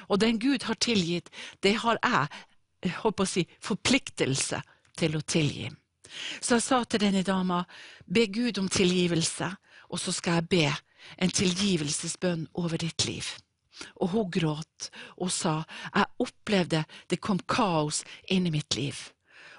Og 0.08 0.20
den 0.22 0.38
Gud 0.38 0.64
har 0.64 0.78
tilgitt, 0.80 1.28
det 1.60 1.75
har 1.82 1.99
jeg 2.00 2.30
håper 2.88 3.26
å 3.26 3.28
si, 3.28 3.44
forpliktelse 3.60 4.60
til 4.96 5.16
å 5.16 5.20
tilgi. 5.20 5.68
Så 6.40 6.56
jeg 6.56 6.64
sa 6.64 6.80
til 6.84 7.04
denne 7.04 7.22
dama, 7.22 7.62
be 8.06 8.26
Gud 8.26 8.58
om 8.58 8.68
tilgivelse, 8.68 9.50
og 9.90 10.00
så 10.00 10.14
skal 10.14 10.40
jeg 10.40 10.49
be 10.50 10.66
en 11.22 11.30
tilgivelsesbønn 11.30 12.49
over 12.58 12.80
ditt 12.80 13.06
liv. 13.06 13.26
Og 14.02 14.12
hun 14.12 14.30
gråt 14.32 14.90
og 15.16 15.30
sa, 15.32 15.62
jeg 15.94 16.10
opplevde 16.20 16.84
det 17.08 17.20
kom 17.22 17.40
kaos 17.49 18.02
inn 18.28 18.49
i 18.49 18.54
mitt 18.54 18.76
liv. 18.76 18.99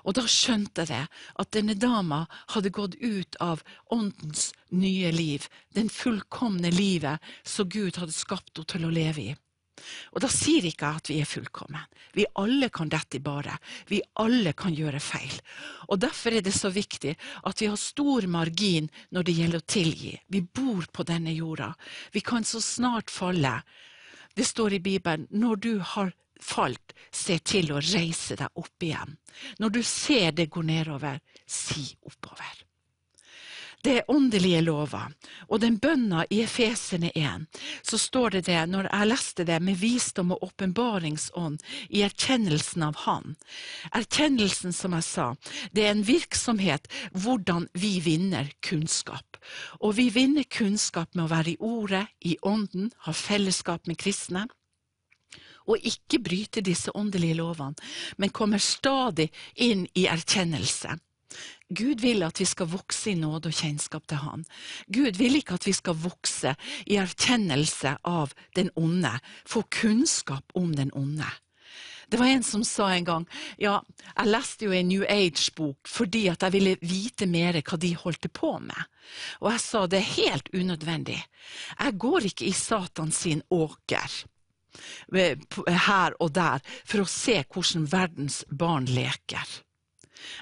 Og 0.06 0.16
da 0.18 0.26
skjønte 0.26 0.86
jeg 0.90 1.08
at 1.10 1.52
denne 1.54 1.76
dama 1.78 2.24
hadde 2.56 2.74
gått 2.74 2.98
ut 3.02 3.38
av 3.42 3.62
åndens 3.94 4.50
nye 4.74 5.12
liv, 5.14 5.46
den 5.78 5.90
fullkomne 5.94 6.72
livet 6.74 7.22
som 7.46 7.70
Gud 7.70 8.02
hadde 8.02 8.16
skapt 8.16 8.58
henne 8.58 8.72
til 8.74 8.88
å 8.88 8.94
leve 8.94 9.22
i. 9.32 9.36
Og 10.14 10.24
da 10.24 10.30
sier 10.32 10.66
ikke 10.68 10.88
jeg 10.88 11.02
at 11.02 11.12
vi 11.12 11.20
er 11.22 11.30
fullkomne. 11.30 11.84
Vi 12.16 12.26
alle 12.42 12.70
kan 12.74 12.92
dette 12.92 13.20
i 13.20 13.24
bare. 13.24 13.58
Vi 13.90 14.02
alle 14.24 14.54
kan 14.58 14.76
gjøre 14.76 15.02
feil. 15.04 15.36
Og 15.90 16.00
Derfor 16.02 16.38
er 16.38 16.46
det 16.46 16.56
så 16.56 16.72
viktig 16.74 17.16
at 17.48 17.62
vi 17.62 17.70
har 17.70 17.80
stor 17.80 18.28
margin 18.32 18.90
når 19.12 19.28
det 19.28 19.38
gjelder 19.38 19.62
å 19.62 19.70
tilgi. 19.76 20.16
Vi 20.28 20.42
bor 20.42 20.88
på 20.92 21.06
denne 21.08 21.34
jorda. 21.36 21.72
Vi 22.12 22.24
kan 22.26 22.44
så 22.48 22.62
snart 22.62 23.12
falle. 23.12 23.60
Det 24.36 24.48
står 24.48 24.78
i 24.78 24.84
Bibelen 24.84 25.28
når 25.32 25.62
du 25.62 25.74
har 25.80 26.12
falt, 26.42 26.96
se 27.12 27.38
til 27.46 27.72
å 27.72 27.82
reise 27.84 28.38
deg 28.40 28.58
opp 28.58 28.84
igjen. 28.84 29.16
Når 29.62 29.78
du 29.78 29.82
ser 29.86 30.32
det 30.36 30.50
gå 30.50 30.64
nedover, 30.66 31.20
si 31.46 31.92
oppover. 32.02 32.66
Det 33.82 33.94
er 33.98 34.12
åndelige 34.12 34.62
lover. 34.62 35.10
Og 35.50 35.62
den 35.64 35.80
bønna 35.82 36.26
i 36.30 36.44
Efesene 36.44 37.10
1, 37.18 37.48
så 37.82 37.98
står 37.98 38.38
det 38.38 38.44
det, 38.50 38.60
når 38.70 38.90
jeg 38.92 39.10
leste 39.10 39.46
det, 39.48 39.58
med 39.62 39.80
visdom 39.82 40.36
og 40.36 40.44
åpenbaringsånd 40.52 41.58
i 41.90 42.04
erkjennelsen 42.06 42.86
av 42.86 43.02
Han. 43.08 43.36
Erkjennelsen, 43.92 44.74
som 44.74 44.94
jeg 45.00 45.08
sa, 45.08 45.28
det 45.74 45.88
er 45.88 45.96
en 45.96 46.06
virksomhet 46.06 46.88
hvordan 47.12 47.68
vi 47.74 47.98
vinner 48.06 48.54
kunnskap. 48.62 49.42
Og 49.82 49.98
vi 49.98 50.10
vinner 50.14 50.46
kunnskap 50.46 51.16
med 51.16 51.26
å 51.26 51.34
være 51.34 51.56
i 51.56 51.60
Ordet, 51.60 52.06
i 52.22 52.38
Ånden, 52.46 52.92
ha 53.08 53.14
fellesskap 53.14 53.90
med 53.90 53.98
kristne 54.02 54.48
og 55.70 55.86
ikke 55.86 56.20
bryte 56.26 56.64
disse 56.66 56.92
åndelige 56.98 57.38
lovene, 57.38 57.78
men 58.18 58.34
kommer 58.34 58.58
stadig 58.58 59.30
inn 59.62 59.86
i 59.94 60.08
erkjennelse. 60.10 60.98
Gud 61.70 62.02
vil 62.04 62.24
at 62.28 62.40
vi 62.42 62.46
skal 62.46 62.68
vokse 62.72 63.14
i 63.14 63.20
nåde 63.20 63.52
og 63.52 63.56
kjennskap 63.56 64.08
til 64.10 64.24
Han. 64.26 64.44
Gud 64.92 65.20
vil 65.20 65.38
ikke 65.40 65.56
at 65.60 65.68
vi 65.68 65.76
skal 65.76 65.96
vokse 65.96 66.56
i 66.86 66.98
erkjennelse 67.00 67.96
av 68.08 68.36
den 68.58 68.72
onde, 68.76 69.14
få 69.48 69.64
kunnskap 69.72 70.52
om 70.56 70.76
den 70.76 70.92
onde. 70.94 71.30
Det 72.12 72.20
var 72.20 72.28
en 72.28 72.44
som 72.44 72.64
sa 72.68 72.90
en 72.92 73.06
gang 73.08 73.26
ja, 73.62 73.78
jeg 74.18 74.28
leste 74.28 74.68
jo 74.68 74.74
en 74.76 74.90
New 74.92 75.06
Age-bok 75.08 75.88
fordi 75.88 76.26
at 76.28 76.44
jeg 76.44 76.56
ville 76.58 76.74
vite 76.84 77.28
mer 77.32 77.62
hva 77.62 77.80
de 77.80 77.94
holdt 77.96 78.28
på 78.36 78.58
med. 78.60 78.90
Og 79.40 79.54
jeg 79.54 79.64
sa 79.64 79.86
det 79.88 80.02
er 80.02 80.12
helt 80.18 80.52
unødvendig. 80.52 81.22
Jeg 81.80 81.98
går 82.04 82.28
ikke 82.34 82.50
i 82.50 82.54
Satan 82.58 83.16
sin 83.16 83.46
åker 83.48 84.20
eh, 85.16 85.40
her 85.88 86.20
og 86.20 86.36
der 86.36 86.60
for 86.84 87.06
å 87.06 87.12
se 87.16 87.40
hvordan 87.48 87.88
verdens 87.94 88.44
barn 88.52 88.92
leker. 88.92 89.62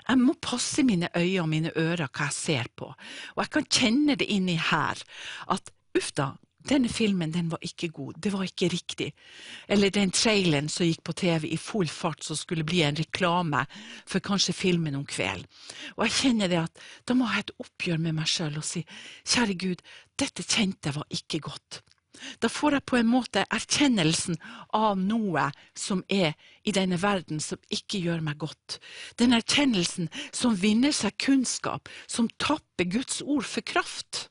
Jeg 0.07 0.21
må 0.21 0.35
passe 0.41 0.83
mine 0.83 1.09
øyne 1.15 1.41
og 1.41 1.49
mine 1.49 1.73
ører 1.77 2.07
hva 2.07 2.29
jeg 2.29 2.37
ser 2.37 2.69
på, 2.75 2.91
og 3.35 3.41
jeg 3.43 3.55
kan 3.55 3.67
kjenne 3.69 4.19
det 4.19 4.29
inni 4.29 4.57
her 4.59 5.01
at 5.49 5.73
uff 5.97 6.13
da, 6.17 6.33
denne 6.69 6.89
filmen 6.91 7.31
den 7.31 7.47
var 7.51 7.61
ikke 7.63 7.87
god, 7.95 8.17
det 8.19 8.33
var 8.33 8.43
ikke 8.43 8.67
riktig. 8.73 9.13
Eller 9.67 9.89
den 9.89 10.11
traileren 10.11 10.69
som 10.69 10.85
gikk 10.85 11.03
på 11.07 11.15
TV 11.21 11.47
i 11.53 11.57
full 11.57 11.87
fart 11.87 12.23
som 12.23 12.37
skulle 12.37 12.67
bli 12.67 12.81
en 12.83 12.99
reklame 12.99 13.63
for 14.05 14.19
kanskje 14.19 14.53
filmen 14.53 14.97
om 14.99 15.05
kvelden. 15.07 15.47
Og 15.97 16.05
jeg 16.05 16.17
kjenner 16.19 16.51
det 16.51 16.59
at 16.65 16.83
da 17.07 17.15
må 17.15 17.25
jeg 17.29 17.37
ha 17.37 17.45
et 17.45 17.55
oppgjør 17.63 18.01
med 18.03 18.19
meg 18.19 18.29
sjøl 18.29 18.59
og 18.59 18.67
si 18.67 18.83
kjære 19.23 19.55
Gud, 19.63 19.85
dette 20.19 20.43
kjente 20.43 20.91
jeg 20.91 20.99
var 20.99 21.07
ikke 21.15 21.41
godt. 21.47 21.81
Da 22.41 22.49
får 22.49 22.77
jeg 22.77 22.85
på 22.89 22.97
en 22.97 23.09
måte 23.09 23.43
erkjennelsen 23.53 24.39
av 24.75 24.97
noe 24.97 25.49
som 25.77 26.01
er 26.09 26.33
i 26.67 26.73
denne 26.75 26.97
verden 27.01 27.39
som 27.43 27.61
ikke 27.69 28.01
gjør 28.01 28.23
meg 28.25 28.39
godt. 28.41 28.79
Den 29.21 29.35
erkjennelsen 29.37 30.09
som 30.31 30.57
vinner 30.57 30.95
seg 30.95 31.17
kunnskap, 31.21 31.89
som 32.07 32.31
tapper 32.41 32.89
Guds 32.89 33.21
ord 33.21 33.47
for 33.47 33.65
kraft. 33.65 34.27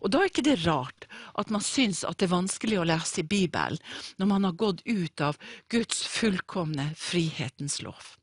Og 0.00 0.10
Da 0.10 0.22
er 0.22 0.30
ikke 0.30 0.46
det 0.46 0.62
rart 0.64 1.08
at 1.34 1.50
man 1.50 1.64
syns 1.64 2.04
at 2.06 2.18
det 2.18 2.28
er 2.28 2.36
vanskelig 2.36 2.78
å 2.80 2.88
lese 2.88 3.22
i 3.22 3.28
Bibelen 3.28 3.80
når 4.20 4.30
man 4.30 4.46
har 4.46 4.58
gått 4.58 4.84
ut 4.86 5.20
av 5.20 5.38
Guds 5.68 6.04
fullkomne 6.06 6.92
frihetens 6.96 7.80
lov. 7.82 8.14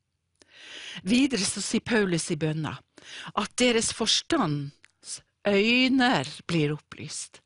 Videre 1.03 1.43
så 1.43 1.61
sier 1.63 1.83
Paulus 1.83 2.29
i 2.31 2.39
bønna 2.39 2.77
at 3.35 3.53
deres 3.59 3.91
forstand 3.95 4.71
øyne 5.47 6.25
blir 6.47 6.73
opplyst. 6.73 7.41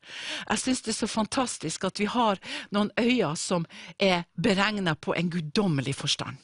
Jeg 0.48 0.58
syns 0.58 0.82
det 0.82 0.92
er 0.92 1.00
så 1.00 1.08
fantastisk 1.10 1.84
at 1.84 2.00
vi 2.00 2.08
har 2.10 2.40
noen 2.70 2.90
øyne 3.00 3.36
som 3.36 3.66
er 3.98 4.26
beregna 4.36 4.94
på 4.94 5.14
en 5.14 5.30
guddommelig 5.30 5.94
forstand. 5.94 6.36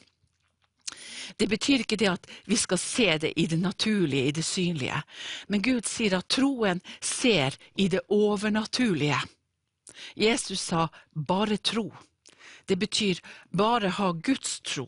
Det 1.39 1.47
betyr 1.47 1.83
ikke 1.83 1.97
det 1.97 2.09
at 2.11 2.27
vi 2.45 2.57
skal 2.59 2.77
se 2.77 3.17
det 3.17 3.33
i 3.39 3.45
det 3.47 3.59
naturlige, 3.59 4.27
i 4.27 4.35
det 4.35 4.45
synlige, 4.45 5.01
men 5.47 5.61
Gud 5.63 5.87
sier 5.87 6.17
at 6.17 6.29
troen 6.29 6.81
ser 7.01 7.55
i 7.75 7.87
det 7.87 8.03
overnaturlige. 8.09 9.19
Jesus 10.15 10.59
sa 10.59 10.87
bare 11.15 11.57
tro. 11.57 11.87
Det 12.67 12.75
betyr 12.79 13.19
bare 13.51 13.89
ha 13.89 14.11
Guds 14.11 14.59
tro. 14.61 14.87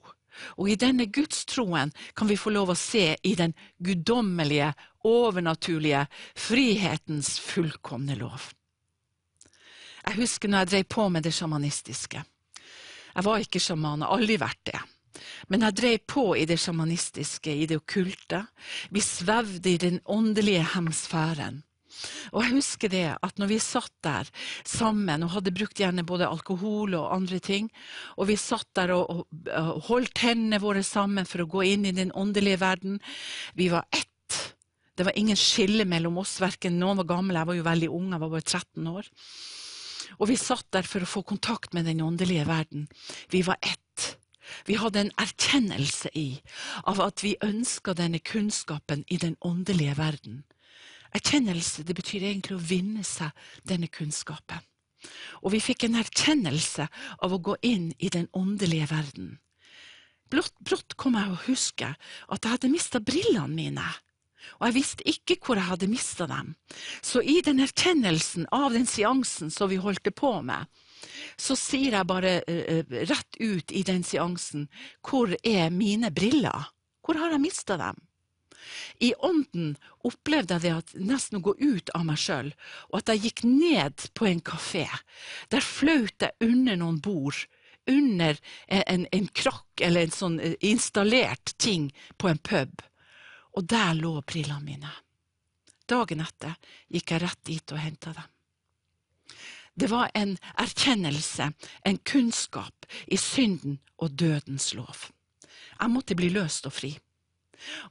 Og 0.57 0.69
i 0.71 0.77
denne 0.79 1.07
gudstroen 1.11 1.93
kan 2.15 2.29
vi 2.29 2.37
få 2.39 2.53
lov 2.55 2.73
å 2.73 2.79
se 2.79 3.13
i 3.23 3.33
den 3.37 3.55
guddommelige, 3.83 4.73
overnaturlige, 5.05 6.05
frihetens 6.35 7.35
fullkomne 7.39 8.17
lov. 8.19 8.51
Jeg 10.05 10.19
husker 10.19 10.49
når 10.49 10.65
jeg 10.65 10.71
drev 10.71 10.89
på 10.95 11.07
med 11.09 11.25
det 11.25 11.33
sjamanistiske. 11.33 12.25
Jeg 13.15 13.25
var 13.25 13.41
ikke 13.41 13.61
sjaman, 13.63 14.03
har 14.03 14.17
aldri 14.17 14.37
vært 14.41 14.61
det. 14.69 14.81
Men 15.47 15.63
jeg 15.65 15.77
drev 15.79 16.01
på 16.11 16.25
i 16.37 16.45
det 16.49 16.57
sjamanistiske, 16.61 17.53
i 17.53 17.67
det 17.69 17.79
okkulte. 17.79 18.43
Vi 18.91 19.01
svevde 19.01 19.71
i 19.71 19.79
den 19.81 20.01
åndelige 20.05 20.65
hemsfæren. 20.75 21.63
Og 22.33 22.43
jeg 22.43 22.55
husker 22.57 22.91
det 22.91 23.05
at 23.15 23.41
når 23.41 23.51
vi 23.53 23.59
satt 23.63 23.93
der 24.05 24.29
sammen 24.67 25.25
og 25.25 25.33
hadde 25.35 25.53
brukt 25.55 25.79
gjerne 25.79 26.05
både 26.07 26.29
alkohol 26.29 26.97
og 26.97 27.11
andre 27.15 27.39
ting, 27.43 27.69
og 28.17 28.29
vi 28.31 28.37
satt 28.39 28.67
der 28.77 28.95
og, 28.95 29.05
og, 29.09 29.49
og 29.51 29.89
holdt 29.89 30.23
hendene 30.25 30.61
våre 30.63 30.83
sammen 30.85 31.27
for 31.29 31.43
å 31.43 31.49
gå 31.49 31.65
inn 31.73 31.87
i 31.87 31.95
den 31.95 32.13
åndelige 32.15 32.61
verden 32.61 32.99
Vi 33.55 33.69
var 33.69 33.85
ett. 33.91 34.11
Det 34.95 35.03
var 35.03 35.17
ingen 35.19 35.35
skille 35.35 35.85
mellom 35.85 36.17
oss, 36.21 36.37
verken 36.39 36.79
noen 36.79 37.01
var 37.01 37.09
gammel, 37.09 37.35
jeg 37.35 37.49
var 37.49 37.57
jo 37.57 37.67
veldig 37.67 37.89
ung, 37.91 38.11
jeg 38.13 38.21
var 38.21 38.31
bare 38.31 38.47
13 38.47 38.87
år. 38.87 39.09
Og 40.19 40.29
vi 40.29 40.37
satt 40.39 40.69
der 40.71 40.87
for 40.87 41.03
å 41.03 41.09
få 41.09 41.23
kontakt 41.27 41.73
med 41.75 41.89
den 41.89 42.03
åndelige 42.03 42.45
verden. 42.47 42.87
Vi 43.33 43.41
var 43.43 43.59
ett. 43.61 44.15
Vi 44.65 44.77
hadde 44.79 45.01
en 45.01 45.13
erkjennelse 45.19 46.11
i 46.15 46.27
av 46.87 47.01
at 47.03 47.23
vi 47.25 47.35
ønska 47.43 47.95
denne 47.97 48.21
kunnskapen 48.23 49.03
i 49.11 49.17
den 49.21 49.35
åndelige 49.41 49.97
verden. 49.99 50.43
Erkjennelse 51.15 51.85
det 51.87 51.95
betyr 51.95 52.27
egentlig 52.27 52.57
å 52.57 52.65
vinne 52.69 53.03
seg 53.07 53.31
denne 53.67 53.87
kunnskapen. 53.87 54.61
Og 55.45 55.53
vi 55.53 55.61
fikk 55.61 55.85
en 55.85 55.99
erkjennelse 56.01 56.87
av 57.23 57.33
å 57.33 57.41
gå 57.49 57.57
inn 57.65 57.91
i 57.99 58.09
den 58.11 58.27
åndelige 58.33 58.89
verden. 58.91 59.35
Blått, 60.31 60.55
brått 60.59 60.95
kom 60.97 61.17
jeg 61.19 61.31
å 61.31 61.43
huske 61.45 61.91
at 61.93 62.41
jeg 62.41 62.55
hadde 62.55 62.73
mista 62.73 62.99
brillene 62.99 63.53
mine. 63.53 63.85
Og 64.59 64.67
jeg 64.67 64.75
visste 64.75 65.05
ikke 65.09 65.37
hvor 65.41 65.59
jeg 65.59 65.69
hadde 65.69 65.89
mista 65.89 66.27
dem. 66.29 66.53
Så 67.01 67.21
i 67.21 67.39
den 67.45 67.61
erkjennelsen 67.63 68.49
av 68.53 68.73
den 68.75 68.85
seansen 68.89 69.53
som 69.53 69.71
vi 69.71 69.79
holdt 69.81 70.09
på 70.17 70.33
med, 70.45 70.65
så 71.37 71.57
sier 71.59 71.97
jeg 71.97 72.09
bare 72.09 72.39
uh, 72.45 72.95
rett 73.09 73.39
ut 73.41 73.73
i 73.73 73.83
den 73.85 74.03
seansen 74.05 74.67
hvor 75.05 75.33
er 75.41 75.73
mine 75.73 76.11
briller? 76.13 76.71
Hvor 77.05 77.19
har 77.21 77.35
jeg 77.35 77.43
mista 77.43 77.77
dem? 77.77 77.99
I 78.99 79.13
ånden 79.19 79.75
opplevde 80.07 80.57
jeg 80.57 80.65
det 80.65 80.73
at 80.75 80.93
nesten 80.99 81.39
å 81.39 81.45
gå 81.45 81.55
ut 81.59 81.91
av 81.97 82.05
meg 82.07 82.19
sjøl, 82.21 82.51
og 82.91 82.99
at 82.99 83.13
jeg 83.13 83.23
gikk 83.25 83.43
ned 83.47 84.07
på 84.17 84.29
en 84.29 84.41
kafé. 84.45 84.87
Der 85.53 85.65
flaut 85.65 86.21
jeg 86.21 86.35
under 86.45 86.79
noen 86.79 86.99
bord, 87.03 87.45
under 87.87 88.37
en, 88.67 89.05
en 89.11 89.27
krakk 89.27 89.81
eller 89.85 90.05
en 90.05 90.13
sånn 90.13 90.39
eh, 90.41 90.55
installert 90.65 91.53
ting 91.61 91.91
på 92.17 92.31
en 92.31 92.41
pub. 92.41 92.81
Og 93.55 93.67
der 93.69 93.93
lå 93.97 94.17
brillene 94.25 94.65
mine. 94.65 94.93
Dagen 95.85 96.23
etter 96.25 96.55
gikk 96.89 97.13
jeg 97.13 97.21
rett 97.21 97.43
dit 97.45 97.75
og 97.75 97.81
henta 97.81 98.15
dem. 98.15 98.31
Det 99.75 99.89
var 99.91 100.09
en 100.15 100.37
erkjennelse, 100.55 101.49
en 101.83 101.97
kunnskap 101.97 102.87
i 103.11 103.17
synden 103.19 103.81
og 103.99 104.15
dødens 104.15 104.71
lov. 104.73 105.09
Jeg 105.75 105.91
måtte 105.91 106.15
bli 106.15 106.29
løst 106.31 106.67
og 106.69 106.73
fri. 106.73 106.93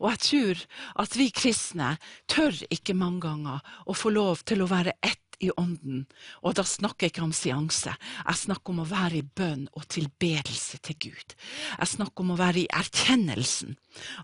Og 0.01 0.11
jeg 0.13 0.23
tror 0.29 0.65
at 1.05 1.19
vi 1.19 1.29
kristne 1.35 1.95
tør 2.31 2.57
ikke 2.73 2.97
mange 2.97 3.25
ganger 3.27 3.77
å 3.87 3.97
få 3.97 4.13
lov 4.15 4.45
til 4.49 4.65
å 4.65 4.71
være 4.71 4.97
ett 5.03 5.21
i 5.43 5.51
ånden. 5.59 6.05
Og 6.47 6.55
da 6.59 6.65
snakker 6.67 7.07
jeg 7.07 7.15
ikke 7.15 7.25
om 7.27 7.35
seanse. 7.35 7.93
Jeg 8.23 8.41
snakker 8.45 8.75
om 8.75 8.83
å 8.85 8.89
være 8.89 9.19
i 9.19 9.27
bønn 9.27 9.67
og 9.75 9.87
tilbedelse 9.93 10.79
til 10.87 10.99
Gud. 11.09 11.35
Jeg 11.79 11.91
snakker 11.91 12.25
om 12.25 12.35
å 12.35 12.39
være 12.39 12.63
i 12.63 12.71
erkjennelsen 12.71 13.77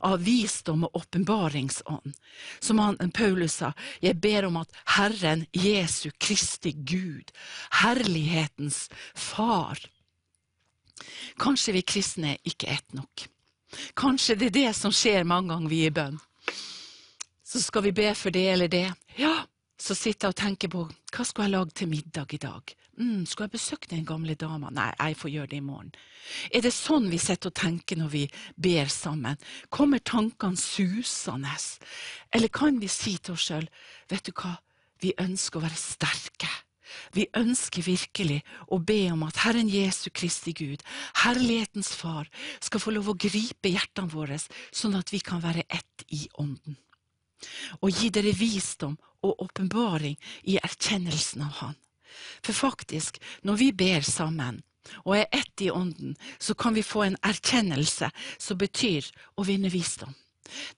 av 0.06 0.22
visdom 0.24 0.86
og 0.86 1.02
åpenbaringsånd. 1.02 2.14
Som 2.62 2.82
han, 2.82 2.98
Paulus 3.16 3.58
sa, 3.60 3.72
jeg 4.04 4.20
ber 4.22 4.48
om 4.48 4.60
at 4.62 4.74
Herren 4.96 5.46
Jesu 5.56 6.10
Kristi 6.18 6.72
Gud, 6.74 7.34
herlighetens 7.82 8.86
Far 9.14 9.80
Kanskje 11.40 11.72
vi 11.78 11.82
kristne 11.86 12.34
ikke 12.44 12.68
er 12.68 12.80
ett 12.80 12.96
nok. 12.96 13.26
Kanskje 13.98 14.36
det 14.38 14.50
er 14.50 14.56
det 14.58 14.74
som 14.78 14.94
skjer 14.94 15.26
mange 15.28 15.54
ganger 15.54 15.72
vi 15.72 15.84
er 15.84 15.92
i 15.92 15.96
bønn. 16.00 16.18
Så 17.44 17.62
skal 17.62 17.88
vi 17.88 17.94
be 17.94 18.10
for 18.14 18.34
det 18.34 18.46
eller 18.52 18.70
det. 18.70 18.86
Ja, 19.18 19.40
så 19.80 19.96
sitter 19.96 20.28
jeg 20.28 20.34
og 20.34 20.38
tenker 20.38 20.70
på 20.70 20.84
hva 20.86 21.24
skal 21.26 21.46
jeg 21.46 21.54
lage 21.56 21.74
til 21.74 21.90
middag 21.90 22.34
i 22.36 22.40
dag. 22.42 22.74
Mm, 23.00 23.24
skal 23.26 23.46
jeg 23.46 23.54
besøke 23.54 23.88
den 23.90 24.04
gamle 24.04 24.34
dama? 24.36 24.68
Nei, 24.74 24.90
jeg 24.98 25.16
får 25.16 25.32
gjøre 25.32 25.50
det 25.50 25.58
i 25.58 25.64
morgen. 25.64 25.92
Er 26.52 26.60
det 26.60 26.72
sånn 26.76 27.08
vi 27.08 27.18
sitter 27.22 27.48
og 27.48 27.56
tenker 27.56 27.96
når 27.96 28.10
vi 28.12 28.24
ber 28.60 28.90
sammen? 28.92 29.40
Kommer 29.72 30.02
tankene 30.04 30.60
susende? 30.60 31.54
Eller 32.34 32.52
kan 32.52 32.76
vi 32.82 32.90
si 32.92 33.16
til 33.16 33.38
oss 33.38 33.46
sjøl, 33.48 33.70
vet 34.10 34.28
du 34.28 34.34
hva, 34.36 34.58
vi 35.00 35.14
ønsker 35.16 35.58
å 35.58 35.64
være 35.64 35.80
sterke. 35.80 36.50
Vi 37.14 37.26
ønsker 37.36 37.84
virkelig 37.86 38.40
å 38.68 38.78
be 38.78 39.02
om 39.12 39.24
at 39.26 39.42
Herren 39.44 39.68
Jesu 39.70 40.10
Kristi 40.10 40.54
Gud, 40.56 40.84
Herlighetens 41.24 41.92
Far, 41.96 42.30
skal 42.60 42.82
få 42.82 42.94
lov 42.94 43.10
å 43.12 43.18
gripe 43.18 43.72
hjertene 43.72 44.12
våre, 44.12 44.38
sånn 44.70 44.96
at 44.98 45.12
vi 45.12 45.22
kan 45.24 45.42
være 45.42 45.66
ett 45.68 46.06
i 46.14 46.26
Ånden. 46.40 46.78
Og 47.80 47.94
gi 47.94 48.10
dere 48.12 48.34
visdom 48.36 48.98
og 49.24 49.46
åpenbaring 49.46 50.16
i 50.48 50.58
erkjennelsen 50.60 51.44
av 51.46 51.54
Han. 51.60 51.78
For 52.42 52.56
faktisk, 52.56 53.20
når 53.46 53.60
vi 53.60 53.70
ber 53.72 54.04
sammen, 54.06 54.62
og 55.04 55.16
er 55.16 55.28
ett 55.32 55.62
i 55.62 55.70
Ånden, 55.70 56.16
så 56.38 56.54
kan 56.54 56.74
vi 56.74 56.82
få 56.82 57.04
en 57.06 57.18
erkjennelse 57.22 58.10
som 58.38 58.58
betyr 58.58 59.06
å 59.36 59.44
vinne 59.46 59.70
visdom. 59.72 60.14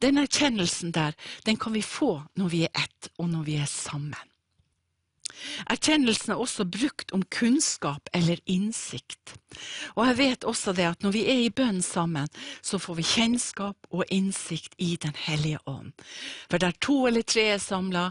Den 0.02 0.20
erkjennelsen 0.20 0.92
der, 0.92 1.16
den 1.46 1.56
kan 1.56 1.72
vi 1.72 1.82
få 1.82 2.18
når 2.36 2.52
vi 2.52 2.64
er 2.66 2.84
ett, 2.84 3.08
og 3.18 3.30
når 3.30 3.46
vi 3.48 3.56
er 3.62 3.70
sammen. 3.70 4.31
Erkjennelsen 5.70 6.32
er 6.34 6.40
også 6.40 6.64
brukt 6.64 7.12
om 7.12 7.22
kunnskap 7.22 8.08
eller 8.14 8.40
innsikt. 8.46 9.34
Og 9.94 10.06
jeg 10.06 10.18
vet 10.18 10.44
også 10.48 10.74
det 10.76 10.86
at 10.88 11.02
når 11.02 11.14
vi 11.16 11.24
er 11.30 11.42
i 11.44 11.50
bønn 11.50 11.82
sammen, 11.82 12.28
så 12.62 12.78
får 12.78 12.98
vi 13.00 13.08
kjennskap 13.14 13.90
og 13.90 14.04
innsikt 14.10 14.74
i 14.78 14.96
Den 15.02 15.14
hellige 15.16 15.60
ånd. 15.66 15.92
For 16.50 16.58
der 16.58 16.76
to 16.80 17.06
eller 17.06 17.22
tre 17.22 17.52
er 17.54 17.62
samla, 17.62 18.10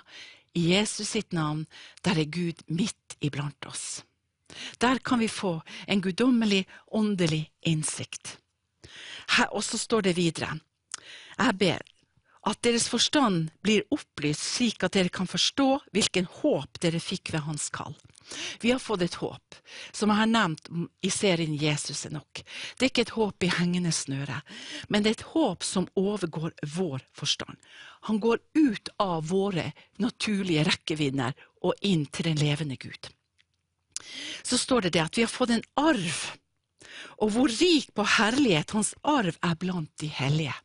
i 0.53 0.73
Jesus 0.73 1.13
sitt 1.15 1.31
navn, 1.31 1.65
der 2.03 2.19
er 2.19 2.27
Gud 2.27 2.63
midt 2.67 3.15
iblant 3.21 3.65
oss. 3.65 4.03
Der 4.81 4.99
kan 4.99 5.19
vi 5.19 5.27
få 5.31 5.61
en 5.87 6.01
guddommelig, 6.01 6.65
åndelig 6.91 7.51
innsikt. 7.61 8.37
Her, 9.37 9.47
og 9.55 9.63
så 9.63 9.77
står 9.77 10.01
det 10.01 10.17
videre. 10.17 10.59
Jeg 11.37 11.57
ber, 11.57 11.79
at 12.47 12.61
deres 12.65 12.87
forstand 12.89 13.51
blir 13.61 13.83
opplyst 13.93 14.41
slik 14.55 14.83
at 14.85 14.95
dere 14.95 15.11
kan 15.13 15.29
forstå 15.29 15.67
hvilken 15.93 16.29
håp 16.41 16.79
dere 16.81 17.01
fikk 17.01 17.33
ved 17.35 17.45
hans 17.45 17.69
kall. 17.73 17.93
Vi 18.61 18.71
har 18.71 18.79
fått 18.79 19.01
et 19.01 19.17
håp, 19.19 19.55
som 19.91 20.09
jeg 20.09 20.21
har 20.21 20.29
nevnt 20.29 20.69
i 21.03 21.11
serien 21.11 21.53
Jesus 21.59 22.05
er 22.07 22.15
nok. 22.15 22.43
Det 22.77 22.85
er 22.85 22.91
ikke 22.91 23.05
et 23.05 23.15
håp 23.17 23.43
i 23.43 23.51
hengende 23.51 23.91
snøre, 23.93 24.39
men 24.89 25.03
det 25.03 25.11
er 25.11 25.17
et 25.19 25.31
håp 25.33 25.65
som 25.67 25.89
overgår 25.99 26.53
vår 26.77 27.03
forstand. 27.17 27.57
Han 28.07 28.21
går 28.23 28.39
ut 28.57 28.93
av 29.01 29.27
våre 29.29 29.71
naturlige 30.01 30.65
rekkevidder 30.69 31.35
og 31.61 31.75
inn 31.85 32.07
til 32.07 32.31
den 32.31 32.39
levende 32.41 32.79
Gud. 32.79 33.11
Så 34.43 34.57
står 34.57 34.87
det 34.87 34.95
det 34.95 35.03
at 35.03 35.17
vi 35.17 35.25
har 35.27 35.31
fått 35.31 35.53
en 35.53 35.67
arv 35.77 36.21
og 37.21 37.33
hvor 37.33 37.51
rik 37.51 37.91
på 37.97 38.05
herlighet 38.17 38.75
hans 38.75 38.93
arv 39.07 39.37
er 39.41 39.57
blant 39.59 39.91
de 40.01 40.09
hellige. 40.11 40.55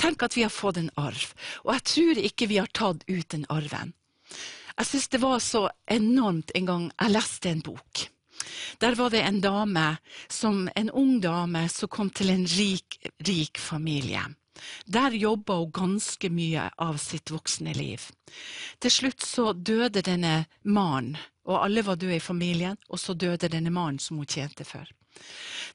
Tenk 0.00 0.22
at 0.22 0.36
vi 0.36 0.44
har 0.46 0.54
fått 0.54 0.80
en 0.80 0.92
arv, 0.96 1.32
og 1.64 1.72
jeg 1.74 1.86
tror 1.92 2.24
ikke 2.30 2.50
vi 2.50 2.60
har 2.60 2.72
tatt 2.72 3.06
ut 3.08 3.28
den 3.34 3.46
arven. 3.52 3.94
Jeg 4.76 4.86
synes 4.86 5.08
det 5.08 5.22
var 5.22 5.38
så 5.40 5.68
enormt 5.88 6.52
en 6.54 6.66
gang 6.68 6.90
jeg 6.92 7.14
leste 7.14 7.50
en 7.50 7.64
bok. 7.64 8.08
Der 8.78 8.94
var 8.94 9.10
det 9.10 9.22
en 9.24 9.40
dame, 9.40 9.96
som, 10.28 10.68
en 10.76 10.90
ung 10.90 11.20
dame 11.20 11.68
som 11.72 11.88
kom 11.88 12.10
til 12.10 12.30
en 12.30 12.44
rik, 12.46 12.98
rik 13.24 13.58
familie. 13.58 14.20
Der 14.86 15.16
jobba 15.16 15.56
hun 15.60 15.72
ganske 15.72 16.30
mye 16.32 16.68
av 16.80 17.00
sitt 17.00 17.32
voksne 17.32 17.72
liv. 17.76 18.04
Til 18.80 18.92
slutt 18.92 19.24
så 19.24 19.52
døde 19.52 20.04
denne 20.04 20.46
mannen, 20.62 21.16
og 21.46 21.62
alle 21.62 21.84
var 21.86 21.96
døde 21.96 22.16
i 22.18 22.22
familien, 22.22 22.76
og 22.88 22.98
så 23.00 23.14
døde 23.14 23.48
denne 23.52 23.70
mannen 23.70 24.00
som 24.02 24.18
hun 24.18 24.28
tjente 24.28 24.64
for. 24.64 24.88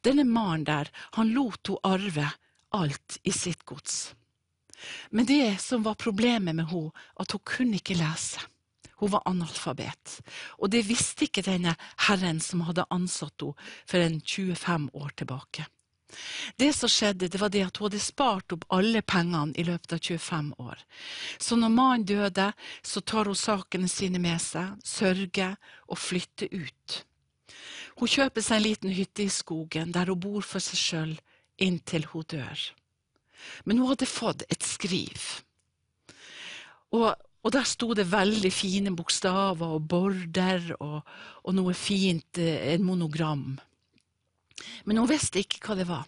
Denne 0.06 0.26
mannen 0.26 0.66
der, 0.68 0.92
han 1.18 1.34
lot 1.36 1.68
henne 1.68 1.84
arve 1.88 2.30
alt 2.72 3.20
i 3.24 3.34
sitt 3.36 3.66
gods. 3.66 4.14
Men 5.10 5.28
det 5.30 5.62
som 5.62 5.84
var 5.84 6.00
problemet 6.00 6.56
med 6.56 6.70
henne, 6.72 6.92
at 7.20 7.36
hun 7.36 7.46
kunne 7.46 7.78
ikke 7.82 8.00
lese. 8.00 8.42
Hun 9.02 9.10
var 9.10 9.26
analfabet, 9.26 10.20
og 10.62 10.70
det 10.70 10.84
visste 10.86 11.26
ikke 11.26 11.42
denne 11.42 11.74
herren 12.06 12.38
som 12.40 12.62
hadde 12.68 12.86
ansatt 12.94 13.42
henne 13.42 13.70
for 13.90 13.98
en 13.98 14.20
25 14.22 14.90
år 14.94 15.16
tilbake. 15.18 15.66
Det 16.56 16.74
som 16.76 16.90
skjedde, 16.92 17.30
det 17.32 17.40
var 17.40 17.50
det 17.50 17.64
at 17.66 17.78
hun 17.78 17.88
hadde 17.88 18.02
spart 18.04 18.54
opp 18.54 18.66
alle 18.76 19.02
pengene 19.02 19.56
i 19.58 19.66
løpet 19.66 19.96
av 19.96 20.02
25 20.04 20.52
år. 20.60 20.84
Så 21.40 21.56
når 21.58 21.74
mannen 21.74 22.06
døde, 22.06 22.52
så 22.84 23.02
tar 23.02 23.32
hun 23.32 23.40
sakene 23.40 23.90
sine 23.90 24.20
med 24.22 24.42
seg, 24.44 24.76
sørger 24.84 25.56
og 25.88 25.98
flytter 25.98 26.52
ut. 26.52 27.02
Hun 28.00 28.12
kjøper 28.12 28.44
seg 28.44 28.60
en 28.60 28.66
liten 28.66 28.94
hytte 28.96 29.26
i 29.26 29.32
skogen 29.32 29.92
der 29.96 30.12
hun 30.12 30.22
bor 30.22 30.46
for 30.46 30.64
seg 30.64 30.80
sjøl 30.80 31.16
inntil 31.62 32.08
hun 32.12 32.28
dør. 32.30 32.62
Men 33.66 33.82
hun 33.82 33.92
hadde 33.92 34.10
fått 34.10 34.46
et 34.50 34.64
skriv. 34.66 35.26
Og, 36.96 37.10
og 37.16 37.54
der 37.56 37.68
sto 37.68 37.92
det 37.98 38.10
veldig 38.12 38.52
fine 38.54 38.94
bokstaver 38.96 39.78
og 39.78 39.88
border 39.90 40.74
og, 40.80 41.02
og 41.44 41.58
noe 41.58 41.76
fint, 41.78 42.42
eh, 42.42 42.74
en 42.76 42.86
monogram. 42.86 43.60
Men 44.86 45.02
hun 45.02 45.10
visste 45.10 45.42
ikke 45.42 45.64
hva 45.66 45.78
det 45.80 45.88
var. 45.90 46.08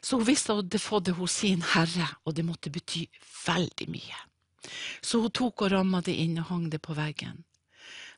Så 0.00 0.18
hun 0.18 0.28
visste 0.28 0.52
at 0.52 0.58
hun 0.58 0.66
hadde 0.66 0.82
fått 0.82 1.08
det 1.08 1.16
hos 1.18 1.40
sin 1.42 1.64
herre, 1.74 2.08
og 2.24 2.36
det 2.36 2.46
måtte 2.46 2.72
bety 2.72 3.06
veldig 3.46 3.88
mye. 3.90 4.24
Så 5.02 5.22
hun 5.22 5.32
tok 5.34 5.64
og 5.64 5.72
ramma 5.72 6.02
det 6.04 6.16
inn 6.20 6.38
og 6.42 6.50
hang 6.52 6.68
det 6.72 6.82
på 6.84 6.96
veggen. 6.98 7.44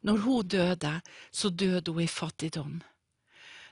Når 0.02 0.22
hun 0.24 0.48
døde, 0.48 1.00
så 1.32 1.50
døde 1.50 1.92
hun 1.92 2.02
i 2.02 2.08
fattigdom. 2.08 2.80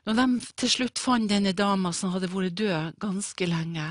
Når 0.07 0.17
de 0.17 0.53
til 0.57 0.71
slutt 0.73 1.01
fant 1.01 1.29
denne 1.29 1.53
dama 1.53 1.93
som 1.93 2.15
hadde 2.15 2.31
vært 2.33 2.57
død 2.57 2.99
ganske 3.03 3.49
lenge, 3.49 3.91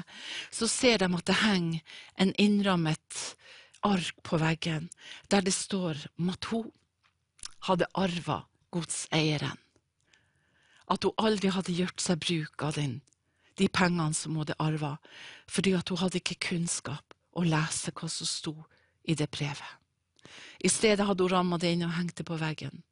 så 0.49 0.69
ser 0.69 1.03
de 1.03 1.09
at 1.13 1.27
det 1.29 1.41
henger 1.43 1.97
en 2.17 2.33
innrammet 2.41 3.19
ark 3.85 4.17
på 4.25 4.39
veggen 4.41 4.89
der 5.29 5.45
det 5.45 5.53
står 5.53 6.07
om 6.17 6.31
at 6.33 6.49
hun 6.49 6.71
hadde 7.67 7.89
arva 7.93 8.39
godseieren. 8.73 9.57
At 10.89 11.03
hun 11.03 11.17
aldri 11.21 11.51
hadde 11.51 11.75
gjort 11.75 12.01
seg 12.01 12.21
bruk 12.23 12.63
av 12.63 12.77
den, 12.79 13.01
de 13.59 13.67
pengene 13.67 14.15
som 14.15 14.33
hun 14.33 14.45
hadde 14.45 14.57
arva, 14.63 14.95
fordi 15.45 15.75
hun 15.75 16.01
hadde 16.01 16.21
ikke 16.21 16.41
kunnskap 16.49 17.13
å 17.37 17.43
lese 17.45 17.93
hva 17.93 18.09
som 18.09 18.29
sto 18.29 18.55
i 19.03 19.15
det 19.15 19.29
brevet. 19.29 19.77
I 20.59 20.69
stedet 20.71 21.05
hadde 21.07 21.25
hun 21.25 21.33
ramma 21.33 21.59
det 21.61 21.73
inn 21.75 21.85
og 21.87 21.95
hengt 21.97 22.17
det 22.19 22.27
på 22.27 22.39
veggen. 22.39 22.83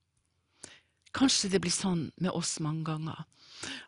Kanskje 1.15 1.53
det 1.53 1.61
blir 1.63 1.71
sånn 1.71 2.09
med 2.19 2.33
oss 2.35 2.57
mange 2.59 2.83
ganger, 2.89 3.23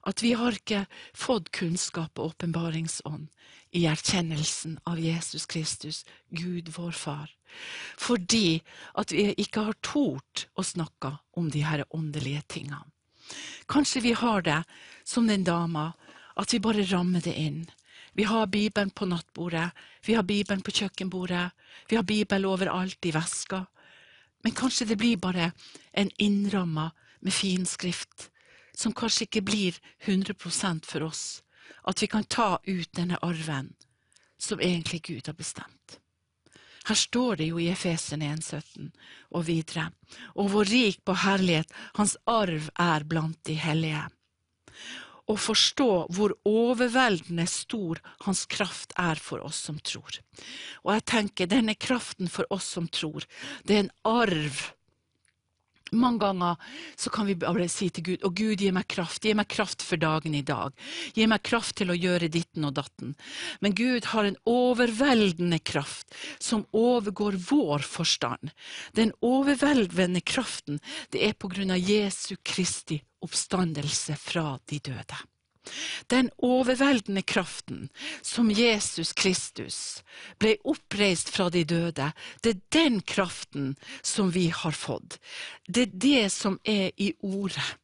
at 0.08 0.24
vi 0.24 0.32
har 0.40 0.56
ikke 0.56 0.86
fått 1.12 1.52
kunnskap 1.56 2.20
og 2.20 2.32
åpenbaringsånd 2.32 3.28
i 3.76 3.84
erkjennelsen 3.90 4.78
av 4.88 5.02
Jesus 5.04 5.46
Kristus, 5.52 6.06
Gud 6.32 6.72
vår 6.78 6.96
Far, 6.96 7.34
fordi 8.00 8.62
at 8.96 9.12
vi 9.12 9.34
ikke 9.36 9.66
har 9.68 9.80
tort 9.84 10.48
å 10.56 10.64
snakke 10.64 11.18
om 11.36 11.52
de 11.52 11.66
her 11.68 11.84
åndelige 11.92 12.46
tingene. 12.48 12.88
Kanskje 13.68 14.06
vi 14.06 14.14
har 14.16 14.42
det 14.48 14.62
som 15.04 15.28
den 15.28 15.44
dama, 15.44 15.92
at 16.40 16.54
vi 16.54 16.64
bare 16.64 16.88
rammer 16.88 17.24
det 17.26 17.36
inn. 17.36 17.66
Vi 18.18 18.24
har 18.24 18.48
Bibelen 18.48 18.90
på 18.90 19.06
nattbordet, 19.06 19.70
vi 20.02 20.14
har 20.14 20.24
Bibelen 20.24 20.62
på 20.66 20.72
kjøkkenbordet, 20.72 21.52
vi 21.90 21.96
har 21.96 22.04
Bibel 22.04 22.48
overalt 22.50 23.06
i 23.06 23.12
veska. 23.14 23.60
Men 24.42 24.56
kanskje 24.58 24.88
det 24.90 24.98
blir 24.98 25.20
bare 25.22 25.52
en 25.94 26.10
innramma 26.18 26.88
med 27.20 27.34
fin 27.34 27.66
skrift, 27.66 28.32
som 28.74 28.94
kanskje 28.94 29.28
ikke 29.28 29.44
blir 29.46 29.78
100% 30.06 30.90
for 30.90 31.06
oss, 31.06 31.44
at 31.86 32.02
vi 32.02 32.10
kan 32.10 32.26
ta 32.26 32.58
ut 32.64 32.90
denne 32.98 33.22
arven 33.22 33.70
som 34.38 34.66
egentlig 34.66 35.04
Gud 35.06 35.28
har 35.30 35.38
bestemt. 35.38 36.00
Her 36.90 36.96
står 36.96 37.36
det 37.36 37.52
jo 37.52 37.62
i 37.62 37.70
Efesen 37.70 38.26
1,17 38.26 38.90
og 39.30 39.46
videre, 39.46 39.92
og 40.34 40.50
hvor 40.50 40.66
rik 40.66 41.04
på 41.06 41.14
herlighet 41.22 41.70
hans 42.02 42.18
arv 42.26 42.72
er 42.74 43.06
blant 43.06 43.44
de 43.46 43.62
hellige. 43.62 44.08
Å 45.28 45.36
forstå 45.36 45.90
hvor 46.16 46.34
overveldende 46.48 47.44
stor 47.52 48.00
hans 48.24 48.46
kraft 48.48 48.94
er 48.96 49.20
for 49.20 49.44
oss 49.44 49.60
som 49.68 49.80
tror. 49.84 50.22
Og 50.86 50.94
jeg 50.96 51.06
tenker 51.12 51.52
denne 51.52 51.76
kraften 51.76 52.32
for 52.32 52.48
oss 52.54 52.70
som 52.78 52.88
tror, 52.88 53.28
det 53.68 53.76
er 53.76 53.86
en 53.86 53.96
arv 54.08 54.62
mange 55.92 56.20
ganger 56.24 56.56
så 56.96 57.12
kan 57.14 57.28
vi 57.30 57.36
bare 57.40 57.68
si 57.72 57.90
til 57.94 58.06
Gud, 58.10 58.26
å 58.26 58.32
Gud, 58.32 58.62
gi 58.62 58.72
meg 58.76 58.88
kraft, 58.92 59.26
gi 59.26 59.36
meg 59.38 59.50
kraft 59.52 59.86
for 59.86 60.00
dagen 60.02 60.36
i 60.38 60.44
dag. 60.46 60.76
Gi 61.16 61.28
meg 61.30 61.44
kraft 61.48 61.78
til 61.80 61.94
å 61.94 61.98
gjøre 61.98 62.32
ditten 62.34 62.68
og 62.68 62.76
datten. 62.80 63.16
Men 63.62 63.76
Gud 63.78 64.10
har 64.14 64.28
en 64.28 64.40
overveldende 64.48 65.60
kraft 65.60 66.16
som 66.40 66.66
overgår 66.76 67.40
vår 67.50 67.86
forstand. 67.88 68.54
Den 68.98 69.14
overveldende 69.22 70.22
kraften, 70.22 70.82
det 71.14 71.24
er 71.30 71.38
på 71.38 71.52
grunn 71.52 71.74
av 71.74 71.82
Jesu 71.82 72.36
Kristi 72.44 73.02
oppstandelse 73.24 74.16
fra 74.20 74.52
de 74.70 74.80
døde. 74.80 75.18
Den 76.12 76.30
overveldende 76.38 77.22
kraften 77.22 77.90
som 78.22 78.52
Jesus 78.52 79.14
Kristus 79.14 79.80
ble 80.40 80.56
oppreist 80.64 81.30
fra 81.34 81.50
de 81.54 81.64
døde, 81.68 82.12
det 82.44 82.54
er 82.56 82.64
den 82.76 83.02
kraften 83.02 83.76
som 84.02 84.32
vi 84.34 84.48
har 84.50 84.76
fått. 84.76 85.20
Det 85.68 85.88
er 85.88 86.00
det 86.08 86.24
som 86.32 86.60
er 86.64 86.92
i 86.98 87.14
ordet. 87.22 87.76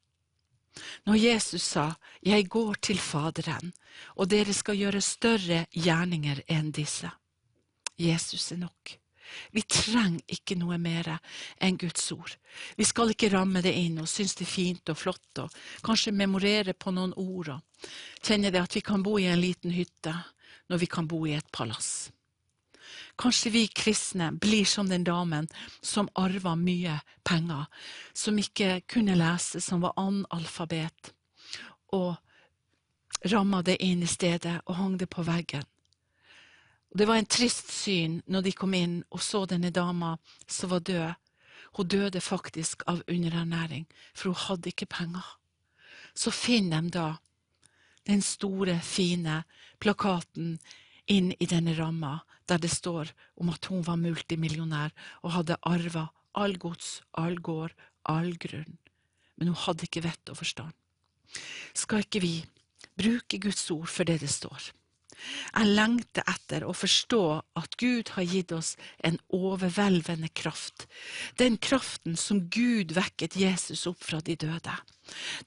Når 1.05 1.19
Jesus 1.19 1.63
sa, 1.63 1.93
Jeg 2.25 2.49
går 2.49 2.73
til 2.81 2.97
Faderen, 2.97 3.73
og 4.15 4.29
dere 4.29 4.53
skal 4.53 4.79
gjøre 4.79 5.01
større 5.01 5.65
gjerninger 5.71 6.41
enn 6.47 6.71
disse. 6.71 7.11
Jesus 7.99 8.51
er 8.51 8.63
nok. 8.63 9.02
Vi 9.51 9.63
trenger 9.67 10.35
ikke 10.35 10.57
noe 10.59 10.77
mer 10.81 11.09
enn 11.61 11.77
Guds 11.81 12.11
ord. 12.15 12.35
Vi 12.77 12.87
skal 12.87 13.13
ikke 13.13 13.31
ramme 13.33 13.63
det 13.65 13.73
inn 13.77 14.01
og 14.01 14.09
synes 14.11 14.35
det 14.39 14.47
er 14.47 14.53
fint 14.53 14.93
og 14.93 14.99
flott 14.99 15.43
og 15.43 15.55
kanskje 15.85 16.15
memorere 16.15 16.73
på 16.73 16.93
noen 16.95 17.15
ord 17.17 17.55
og 17.57 17.87
kjenne 18.23 18.51
det 18.53 18.61
at 18.61 18.75
vi 18.75 18.83
kan 18.85 19.03
bo 19.03 19.17
i 19.19 19.29
en 19.31 19.41
liten 19.41 19.73
hytte 19.75 20.15
når 20.69 20.83
vi 20.83 20.89
kan 20.89 21.07
bo 21.07 21.25
i 21.27 21.35
et 21.37 21.49
palass. 21.51 22.11
Kanskje 23.19 23.51
vi 23.53 23.67
kristne 23.67 24.31
blir 24.31 24.65
som 24.65 24.89
den 24.89 25.03
damen 25.05 25.47
som 25.81 26.09
arva 26.17 26.55
mye 26.57 26.97
penger, 27.23 27.65
som 28.13 28.37
ikke 28.39 28.81
kunne 28.89 29.17
lese, 29.17 29.61
som 29.61 29.83
var 29.83 29.93
analfabet, 30.01 31.13
og 31.93 32.15
ramma 33.29 33.61
det 33.61 33.77
inn 33.85 34.01
i 34.03 34.09
stedet 34.09 34.59
og 34.65 34.75
hang 34.79 34.97
det 34.97 35.09
på 35.13 35.25
veggen. 35.27 35.65
Det 36.93 37.07
var 37.09 37.17
en 37.17 37.25
trist 37.25 37.71
syn 37.73 38.19
når 38.29 38.45
de 38.45 38.51
kom 38.53 38.73
inn 38.77 38.99
og 39.09 39.21
så 39.25 39.47
denne 39.49 39.71
dama 39.73 40.13
som 40.45 40.69
var 40.69 40.83
død. 40.85 41.13
Hun 41.73 41.87
døde 41.89 42.21
faktisk 42.21 42.83
av 42.85 43.01
underernæring, 43.09 43.87
for 44.13 44.29
hun 44.29 44.41
hadde 44.43 44.69
ikke 44.69 44.85
penger. 44.85 45.25
Så 46.13 46.29
finner 46.29 46.85
de 46.85 46.93
da 46.93 47.07
den 48.05 48.21
store, 48.21 48.77
fine 48.85 49.41
plakaten 49.81 50.59
inn 51.09 51.31
i 51.39 51.47
denne 51.49 51.73
ramma, 51.79 52.19
der 52.45 52.61
det 52.61 52.69
står 52.69 53.09
om 53.41 53.49
at 53.49 53.65
hun 53.71 53.81
var 53.87 53.97
multimillionær 53.97 54.93
og 55.23 55.33
hadde 55.39 55.57
arva 55.65 56.11
all 56.37 56.57
gods, 56.57 57.01
all 57.17 57.39
gård, 57.41 57.73
all 58.05 58.35
grunn. 58.37 58.77
Men 59.37 59.49
hun 59.49 59.61
hadde 59.65 59.87
ikke 59.87 60.05
vett 60.05 60.29
og 60.29 60.37
forstand. 60.43 60.73
Skal 61.73 62.05
ikke 62.05 62.21
vi 62.21 62.35
bruke 62.99 63.41
Guds 63.41 63.65
ord 63.73 63.89
for 63.89 64.05
det 64.05 64.19
det 64.21 64.29
står? 64.29 64.69
Jeg 65.53 65.69
lengter 65.77 66.25
etter 66.29 66.65
å 66.65 66.73
forstå 66.75 67.23
at 67.59 67.77
Gud 67.81 68.13
har 68.15 68.27
gitt 68.27 68.51
oss 68.55 68.73
en 69.03 69.19
overveldende 69.33 70.29
kraft. 70.35 70.87
Den 71.37 71.57
kraften 71.57 72.17
som 72.19 72.45
Gud 72.53 72.95
vekket 72.97 73.37
Jesus 73.39 73.85
opp 73.89 74.03
fra 74.03 74.21
de 74.21 74.35
døde. 74.39 74.75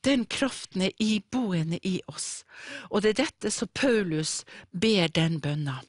Den 0.06 0.26
kraften 0.30 0.86
er 0.86 0.96
iboende 1.02 1.80
i 1.82 1.98
oss, 2.12 2.44
og 2.90 3.02
det 3.02 3.14
er 3.14 3.22
dette 3.24 3.52
som 3.54 3.72
Paulus 3.72 4.42
ber 4.70 5.08
den 5.08 5.40
bønna. 5.40 5.80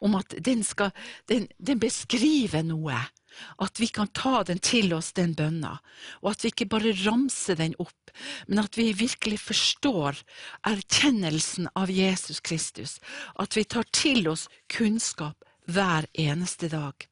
Om 0.00 0.16
at 0.18 0.34
den, 0.44 0.64
skal, 0.66 0.90
den, 1.30 1.46
den 1.58 1.80
beskriver 1.80 2.64
noe 2.66 2.98
at 3.62 3.80
vi 3.80 3.88
kan 3.92 4.10
ta 4.16 4.42
den 4.46 4.60
til 4.62 4.94
oss, 4.96 5.12
den 5.16 5.34
bønna, 5.38 5.76
og 6.22 6.32
at 6.32 6.44
vi 6.44 6.52
ikke 6.52 6.70
bare 6.72 6.94
ramser 7.04 7.58
den 7.60 7.76
opp, 7.82 8.12
men 8.48 8.62
at 8.62 8.78
vi 8.78 8.90
virkelig 8.96 9.40
forstår 9.42 10.22
erkjennelsen 10.68 11.70
av 11.78 11.92
Jesus 11.92 12.40
Kristus, 12.40 12.98
at 13.38 13.56
vi 13.56 13.64
tar 13.64 13.88
til 13.92 14.28
oss 14.30 14.48
kunnskap 14.72 15.46
hver 15.70 16.08
eneste 16.18 16.70
dag. 16.72 17.09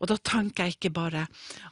Og 0.00 0.08
da 0.10 0.16
tenker 0.18 0.66
jeg 0.66 0.76
ikke 0.76 0.92
bare 0.94 1.24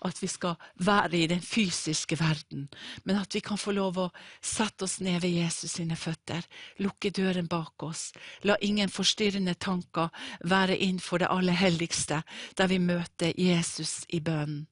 at 0.07 0.21
vi 0.23 0.29
skal 0.31 0.57
være 0.85 1.19
i 1.19 1.29
den 1.31 1.43
fysiske 1.43 2.19
verden, 2.21 2.69
men 3.05 3.19
at 3.21 3.35
vi 3.35 3.43
kan 3.45 3.61
få 3.61 3.75
lov 3.77 3.99
å 3.99 4.09
sette 4.41 4.87
oss 4.87 5.01
ned 5.05 5.21
ved 5.23 5.35
Jesus 5.35 5.77
sine 5.79 5.97
føtter, 5.99 6.45
lukke 6.83 7.13
døren 7.15 7.49
bak 7.51 7.83
oss, 7.87 8.11
la 8.47 8.57
ingen 8.61 8.93
forstyrrende 8.93 9.55
tanker 9.55 10.13
være 10.49 10.79
innenfor 10.79 11.23
det 11.23 11.31
aller 11.33 11.59
helligste, 11.59 12.23
der 12.59 12.71
vi 12.71 12.79
møter 12.83 13.33
Jesus 13.39 14.03
i 14.09 14.21
bønnen, 14.21 14.67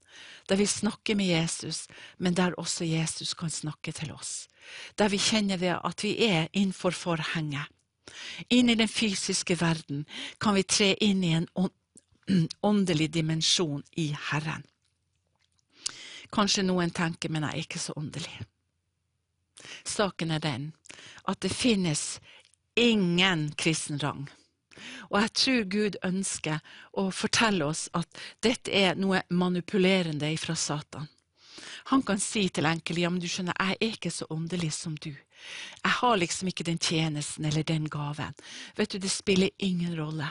der 0.49 0.59
vi 0.59 0.67
snakker 0.67 1.15
med 1.19 1.31
Jesus, 1.31 1.87
men 2.19 2.35
der 2.35 2.57
også 2.59 2.85
Jesus 2.85 3.35
kan 3.35 3.51
snakke 3.51 3.93
til 3.93 4.13
oss, 4.13 4.49
der 4.99 5.11
vi 5.11 5.19
kjenner 5.19 5.61
det 5.61 5.77
at 5.79 6.03
vi 6.05 6.17
er 6.27 6.49
innenfor 6.53 6.91
forhenget. 6.91 7.69
Inn 8.51 8.69
i 8.69 8.75
den 8.75 8.89
fysiske 8.91 9.55
verden 9.61 10.05
kan 10.43 10.57
vi 10.57 10.65
tre 10.67 10.95
inn 11.05 11.23
i 11.25 11.35
en 11.37 11.47
åndelig 12.71 13.11
dimensjon 13.11 13.83
i 13.97 14.11
Herren. 14.31 14.63
Kanskje 16.31 16.63
noen 16.63 16.93
tenker, 16.95 17.31
men 17.33 17.47
jeg 17.49 17.57
er 17.57 17.65
ikke 17.65 17.83
så 17.83 17.95
åndelig. 17.99 18.37
Saken 19.85 20.31
er 20.31 20.43
den 20.43 20.69
at 21.29 21.41
det 21.43 21.53
finnes 21.53 22.21
ingen 22.79 23.51
kristen 23.59 23.99
rang. 23.99 24.29
Og 25.11 25.19
jeg 25.21 25.33
tror 25.37 25.65
Gud 25.75 25.97
ønsker 26.07 26.61
å 26.97 27.11
fortelle 27.13 27.67
oss 27.67 27.89
at 27.97 28.21
dette 28.45 28.73
er 28.73 28.97
noe 28.97 29.23
manipulerende 29.29 30.31
fra 30.41 30.57
Satan. 30.57 31.09
Han 31.91 32.05
kan 32.07 32.21
si 32.23 32.47
til 32.49 32.69
enkelte 32.69 33.03
ja, 33.03 33.11
men 33.11 33.21
du 33.21 33.29
skjønner, 33.29 33.57
jeg 33.59 33.77
er 33.77 33.97
ikke 33.97 34.13
så 34.15 34.29
åndelig 34.31 34.71
som 34.77 34.95
du. 34.97 35.11
Jeg 35.11 35.93
har 35.99 36.17
liksom 36.21 36.49
ikke 36.49 36.67
den 36.69 36.79
tjenesten 36.79 37.49
eller 37.49 37.67
den 37.67 37.89
gaven. 37.91 38.37
Vet 38.77 38.95
du, 38.95 38.99
det 39.03 39.11
spiller 39.13 39.51
ingen 39.59 39.97
rolle. 39.99 40.29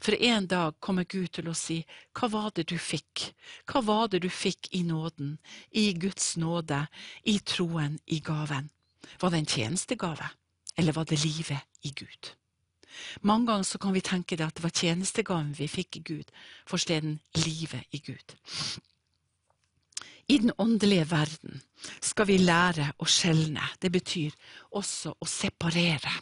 For 0.00 0.16
en 0.16 0.46
dag 0.46 0.76
kommer 0.80 1.04
Gud 1.04 1.28
til 1.36 1.50
å 1.50 1.54
si, 1.56 1.80
hva 2.16 2.30
var 2.32 2.50
det 2.56 2.66
du 2.70 2.76
fikk? 2.80 3.30
Hva 3.70 3.82
var 3.84 4.10
det 4.12 4.22
du 4.24 4.30
fikk 4.32 4.70
i 4.76 4.82
nåden, 4.86 5.38
i 5.70 5.92
Guds 5.92 6.36
nåde, 6.40 6.86
i 7.24 7.38
troen, 7.44 7.98
i 8.06 8.20
gaven? 8.24 8.70
Var 9.20 9.30
det 9.30 9.40
en 9.42 9.50
tjenestegave, 9.54 10.30
eller 10.76 10.96
var 10.96 11.08
det 11.08 11.22
livet 11.24 11.86
i 11.86 11.92
Gud? 11.96 12.34
Mange 13.22 13.46
ganger 13.46 13.64
så 13.68 13.78
kan 13.78 13.94
vi 13.94 14.02
tenke 14.04 14.36
det 14.36 14.46
at 14.46 14.56
det 14.58 14.64
var 14.64 14.74
tjenestegaven 14.74 15.52
vi 15.56 15.68
fikk 15.70 16.00
i 16.00 16.06
Gud, 16.12 16.32
forsteden 16.68 17.20
livet 17.38 17.86
i 17.94 18.02
Gud. 18.02 18.34
I 20.30 20.38
den 20.38 20.52
åndelige 20.58 21.08
verden 21.10 21.62
skal 22.00 22.28
vi 22.28 22.38
lære 22.38 22.92
å 23.02 23.06
skjelne, 23.08 23.62
det 23.82 23.90
betyr 23.90 24.34
også 24.78 25.16
å 25.18 25.26
separere. 25.26 26.12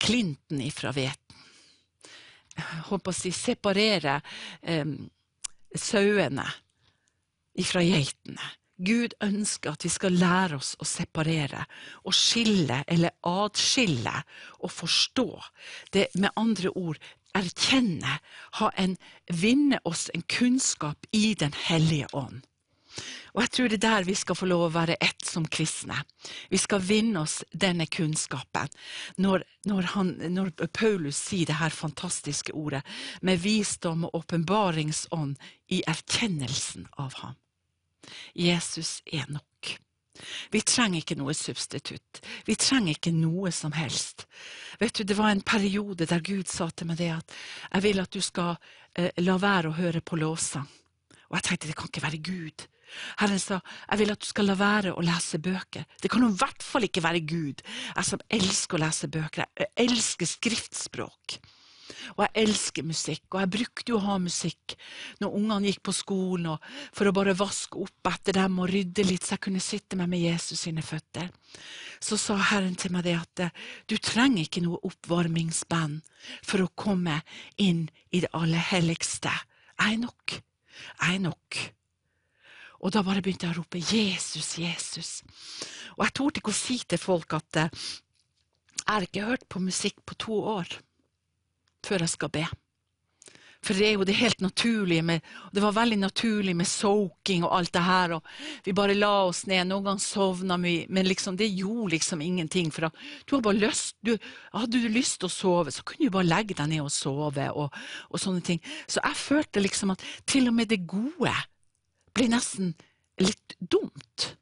Klinten 0.00 0.60
ifra 0.60 0.92
hveten 0.92 1.45
håper 2.90 3.12
å 3.12 3.16
si, 3.16 3.32
separere 3.34 4.20
eh, 4.62 4.86
sauene 5.76 6.46
ifra 7.56 7.82
geitene. 7.84 8.54
Gud 8.76 9.14
ønsker 9.24 9.72
at 9.72 9.86
vi 9.86 9.90
skal 9.92 10.18
lære 10.20 10.58
oss 10.58 10.74
å 10.76 10.84
separere, 10.84 11.62
å 12.04 12.12
skille 12.12 12.82
eller 12.86 13.14
adskille 13.24 14.12
og 14.60 14.72
forstå. 14.72 15.30
Det 15.92 16.10
med 16.20 16.36
andre 16.36 16.72
ord 16.76 17.00
erkjenne, 17.36 18.18
ha 18.60 18.68
en, 18.76 18.98
vinne 19.32 19.80
oss 19.88 20.10
en 20.14 20.24
kunnskap 20.28 21.08
i 21.12 21.34
Den 21.34 21.56
hellige 21.56 22.12
ånd. 22.12 22.44
Og 23.34 23.42
jeg 23.42 23.52
tror 23.52 23.68
det 23.68 23.78
er 23.78 23.84
der 23.84 24.06
vi 24.08 24.14
skal 24.16 24.38
få 24.38 24.48
lov 24.48 24.66
å 24.66 24.72
være 24.74 24.96
ett 25.02 25.26
som 25.28 25.44
kristne. 25.44 25.98
Vi 26.48 26.58
skal 26.60 26.84
vinne 26.84 27.24
oss 27.26 27.42
denne 27.52 27.86
kunnskapen. 27.86 28.72
Når, 29.20 29.44
når, 29.68 29.90
han, 29.94 30.12
når 30.32 30.52
Paulus 30.72 31.18
sier 31.28 31.50
det 31.50 31.58
her 31.60 31.74
fantastiske 31.74 32.54
ordet, 32.56 32.82
med 33.20 33.42
visdom 33.42 34.06
og 34.08 34.22
åpenbaringsånd 34.22 35.36
i 35.76 35.82
erkjennelsen 35.86 36.88
av 37.02 37.18
ham. 37.22 37.36
Jesus 38.34 39.00
er 39.04 39.26
nok. 39.28 39.76
Vi 40.50 40.62
trenger 40.64 41.02
ikke 41.02 41.18
noe 41.18 41.34
substitutt. 41.36 42.22
Vi 42.46 42.56
trenger 42.56 42.94
ikke 42.94 43.12
noe 43.12 43.52
som 43.52 43.74
helst. 43.76 44.26
Vet 44.80 44.94
du, 44.94 45.04
Det 45.04 45.16
var 45.16 45.30
en 45.30 45.44
periode 45.44 46.06
der 46.06 46.20
Gud 46.20 46.48
sa 46.48 46.70
til 46.70 46.88
meg 46.88 46.98
det 47.02 47.12
at 47.18 47.36
jeg 47.72 47.82
vil 47.82 48.00
at 48.00 48.12
du 48.12 48.20
skal 48.20 48.56
eh, 48.94 49.10
la 49.20 49.36
være 49.36 49.70
å 49.70 49.76
høre 49.76 50.00
på 50.00 50.16
lovsang. 50.16 50.68
Og 51.28 51.36
jeg 51.36 51.46
tenkte 51.46 51.68
det 51.68 51.76
kan 51.76 51.90
ikke 51.90 52.06
være 52.06 52.22
Gud. 52.22 52.66
Herren 53.20 53.42
sa, 53.42 53.60
jeg 53.90 54.02
vil 54.02 54.14
at 54.14 54.22
du 54.22 54.28
skal 54.28 54.48
la 54.50 54.56
være 54.58 54.94
å 54.94 55.04
lese 55.04 55.40
bøker. 55.42 55.86
Det 56.02 56.10
kan 56.12 56.24
i 56.26 56.32
hvert 56.38 56.64
fall 56.64 56.86
ikke 56.86 57.04
være 57.04 57.24
Gud. 57.26 57.62
Jeg 57.96 58.08
som 58.08 58.22
elsker 58.38 58.78
å 58.78 58.84
lese 58.84 59.10
bøker. 59.12 59.46
Jeg 59.58 59.72
elsker 59.86 60.30
skriftspråk. 60.36 61.38
Og 62.16 62.22
jeg 62.24 62.46
elsker 62.46 62.86
musikk, 62.86 63.24
og 63.32 63.40
jeg 63.42 63.52
brukte 63.56 63.92
jo 63.92 63.98
å 63.98 64.04
ha 64.06 64.16
musikk 64.22 64.74
når 65.22 65.36
ungene 65.38 65.70
gikk 65.70 65.82
på 65.86 65.94
skolen, 65.94 66.58
for 66.94 67.08
å 67.08 67.14
bare 67.14 67.36
vaske 67.38 67.78
opp 67.82 68.10
etter 68.10 68.38
dem 68.40 68.58
og 68.62 68.70
rydde 68.70 69.06
litt, 69.06 69.26
så 69.26 69.36
jeg 69.36 69.44
kunne 69.46 69.62
sitte 69.62 69.98
meg 69.98 70.10
med 70.12 70.24
Jesus 70.24 70.64
sine 70.66 70.84
føtter. 70.86 71.30
Så 72.02 72.18
sa 72.20 72.36
Herren 72.50 72.76
til 72.78 72.94
meg 72.94 73.06
det 73.06 73.16
at 73.18 73.46
du 73.88 73.96
trenger 74.02 74.44
ikke 74.44 74.64
noe 74.64 74.82
oppvarmingsband 74.86 76.02
for 76.42 76.64
å 76.64 76.72
komme 76.74 77.20
inn 77.62 77.86
i 78.10 78.22
det 78.24 78.32
aller 78.36 78.62
helligste. 78.72 79.32
Jeg 79.76 79.96
er 79.96 80.02
nok. 80.02 80.36
Jeg 80.36 81.14
er 81.14 81.24
nok. 81.28 81.62
Og 82.86 82.92
da 82.94 83.02
bare 83.02 83.18
begynte 83.18 83.48
jeg 83.48 83.56
å 83.56 83.58
rope 83.58 83.80
'Jesus, 83.82 84.52
Jesus'. 84.62 85.14
Og 85.98 86.04
jeg 86.04 86.14
torde 86.14 86.38
ikke 86.38 86.52
å 86.54 86.60
si 86.60 86.76
til 86.86 87.00
folk 87.02 87.34
at 87.34 87.58
eh, 87.58 87.80
jeg 88.76 88.86
har 88.86 89.02
ikke 89.02 89.26
hørt 89.26 89.48
på 89.50 89.58
musikk 89.58 89.98
på 90.06 90.14
to 90.14 90.38
år 90.38 90.68
før 91.82 92.04
jeg 92.04 92.12
skal 92.14 92.30
be. 92.30 92.44
For 93.58 93.74
det 93.74 93.88
er 93.88 93.96
jo 93.96 94.06
det 94.06 94.14
helt 94.14 94.40
naturlige 94.44 95.02
med 95.02 95.24
Det 95.50 95.62
var 95.62 95.72
veldig 95.74 95.98
naturlig 95.98 96.54
med 96.54 96.68
soaking 96.70 97.42
og 97.42 97.56
alt 97.56 97.72
det 97.74 97.82
her. 97.82 98.12
og 98.14 98.22
Vi 98.62 98.72
bare 98.72 98.94
la 98.94 99.24
oss 99.26 99.46
ned. 99.46 99.66
Noen 99.66 99.84
ganger 99.84 100.04
sovna 100.04 100.56
vi, 100.56 100.86
men 100.88 101.06
liksom, 101.06 101.36
det 101.36 101.48
gjorde 101.48 101.96
liksom 101.96 102.22
ingenting. 102.22 102.70
For 102.70 102.90
du 103.26 103.40
bare 103.40 103.58
lyst, 103.58 103.96
du, 104.06 104.16
hadde 104.52 104.78
du 104.78 104.88
lyst 104.88 105.18
til 105.18 105.26
å 105.26 105.32
sove, 105.32 105.72
så 105.72 105.82
kunne 105.82 106.06
du 106.06 106.14
bare 106.14 106.30
legge 106.30 106.54
deg 106.54 106.68
ned 106.68 106.86
og 106.86 106.94
sove. 106.94 107.50
Og, 107.50 107.74
og 108.10 108.20
sånne 108.20 108.44
ting. 108.46 108.62
Så 108.86 109.02
jeg 109.02 109.16
følte 109.16 109.64
liksom 109.64 109.90
at 109.96 110.04
til 110.26 110.46
og 110.46 110.54
med 110.54 110.70
det 110.70 110.86
gode 110.86 111.34
ble 112.16 112.30
nesten 112.32 112.72
litt 113.20 113.56
dumt. 113.60 114.32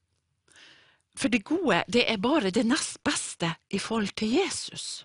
For 1.15 1.31
det 1.31 1.45
gode, 1.47 1.83
det 1.89 2.07
er 2.11 2.23
bare 2.23 2.53
det 2.55 2.65
nest 2.67 3.01
beste 3.07 3.53
i 3.71 3.79
forhold 3.79 4.15
til 4.19 4.35
Jesus. 4.35 5.05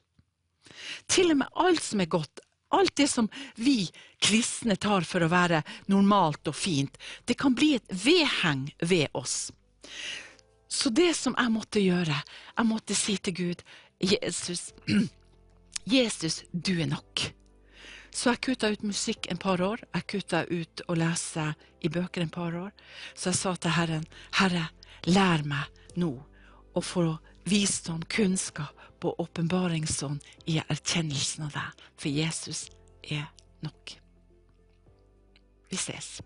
Til 1.09 1.33
og 1.33 1.41
med 1.41 1.59
alt 1.65 1.83
som 1.85 2.01
er 2.01 2.09
godt, 2.09 2.41
alt 2.73 2.95
det 2.97 3.07
som 3.09 3.29
vi 3.57 3.89
kristne 4.21 4.77
tar 4.77 5.05
for 5.07 5.25
å 5.25 5.31
være 5.31 5.61
normalt 5.89 6.49
og 6.49 6.57
fint, 6.57 6.97
det 7.25 7.37
kan 7.37 7.55
bli 7.57 7.75
et 7.77 7.93
vedheng 8.05 8.67
ved 8.81 9.09
oss. 9.17 9.49
Så 10.69 10.91
det 10.93 11.15
som 11.17 11.37
jeg 11.37 11.53
måtte 11.53 11.81
gjøre, 11.81 12.17
jeg 12.57 12.69
måtte 12.69 12.97
si 12.97 13.17
til 13.17 13.37
Gud, 13.37 13.63
Jesus, 13.99 14.69
Jesus, 15.97 16.43
du 16.51 16.75
er 16.77 16.91
nok. 16.93 17.29
Så 18.11 18.33
jeg 18.33 18.41
kutta 18.45 18.71
ut 18.73 18.83
musikk 18.83 19.29
en 19.31 19.39
par 19.41 19.61
år, 19.61 19.83
jeg 19.93 20.07
kutta 20.09 20.43
ut 20.49 20.83
å 20.87 20.97
lese 20.97 21.51
i 21.81 21.91
bøker 21.93 22.25
en 22.25 22.33
par 22.33 22.55
år. 22.57 22.71
Så 23.13 23.31
jeg 23.31 23.39
sa 23.39 23.55
til 23.55 23.75
Herren, 23.77 24.05
Herre, 24.39 24.67
lær 25.07 25.45
meg 25.47 25.97
nå 25.99 26.11
å 26.73 26.83
få 26.83 27.05
visdom, 27.49 28.03
kunnskap 28.09 29.05
og 29.05 29.21
åpenbaringsånd 29.23 30.19
i 30.51 30.59
erkjennelsen 30.65 31.47
av 31.47 31.55
deg, 31.55 31.85
for 31.95 32.11
Jesus 32.11 32.67
er 33.03 33.29
nok. 33.65 33.95
Vi 35.69 35.77
ses. 35.77 36.17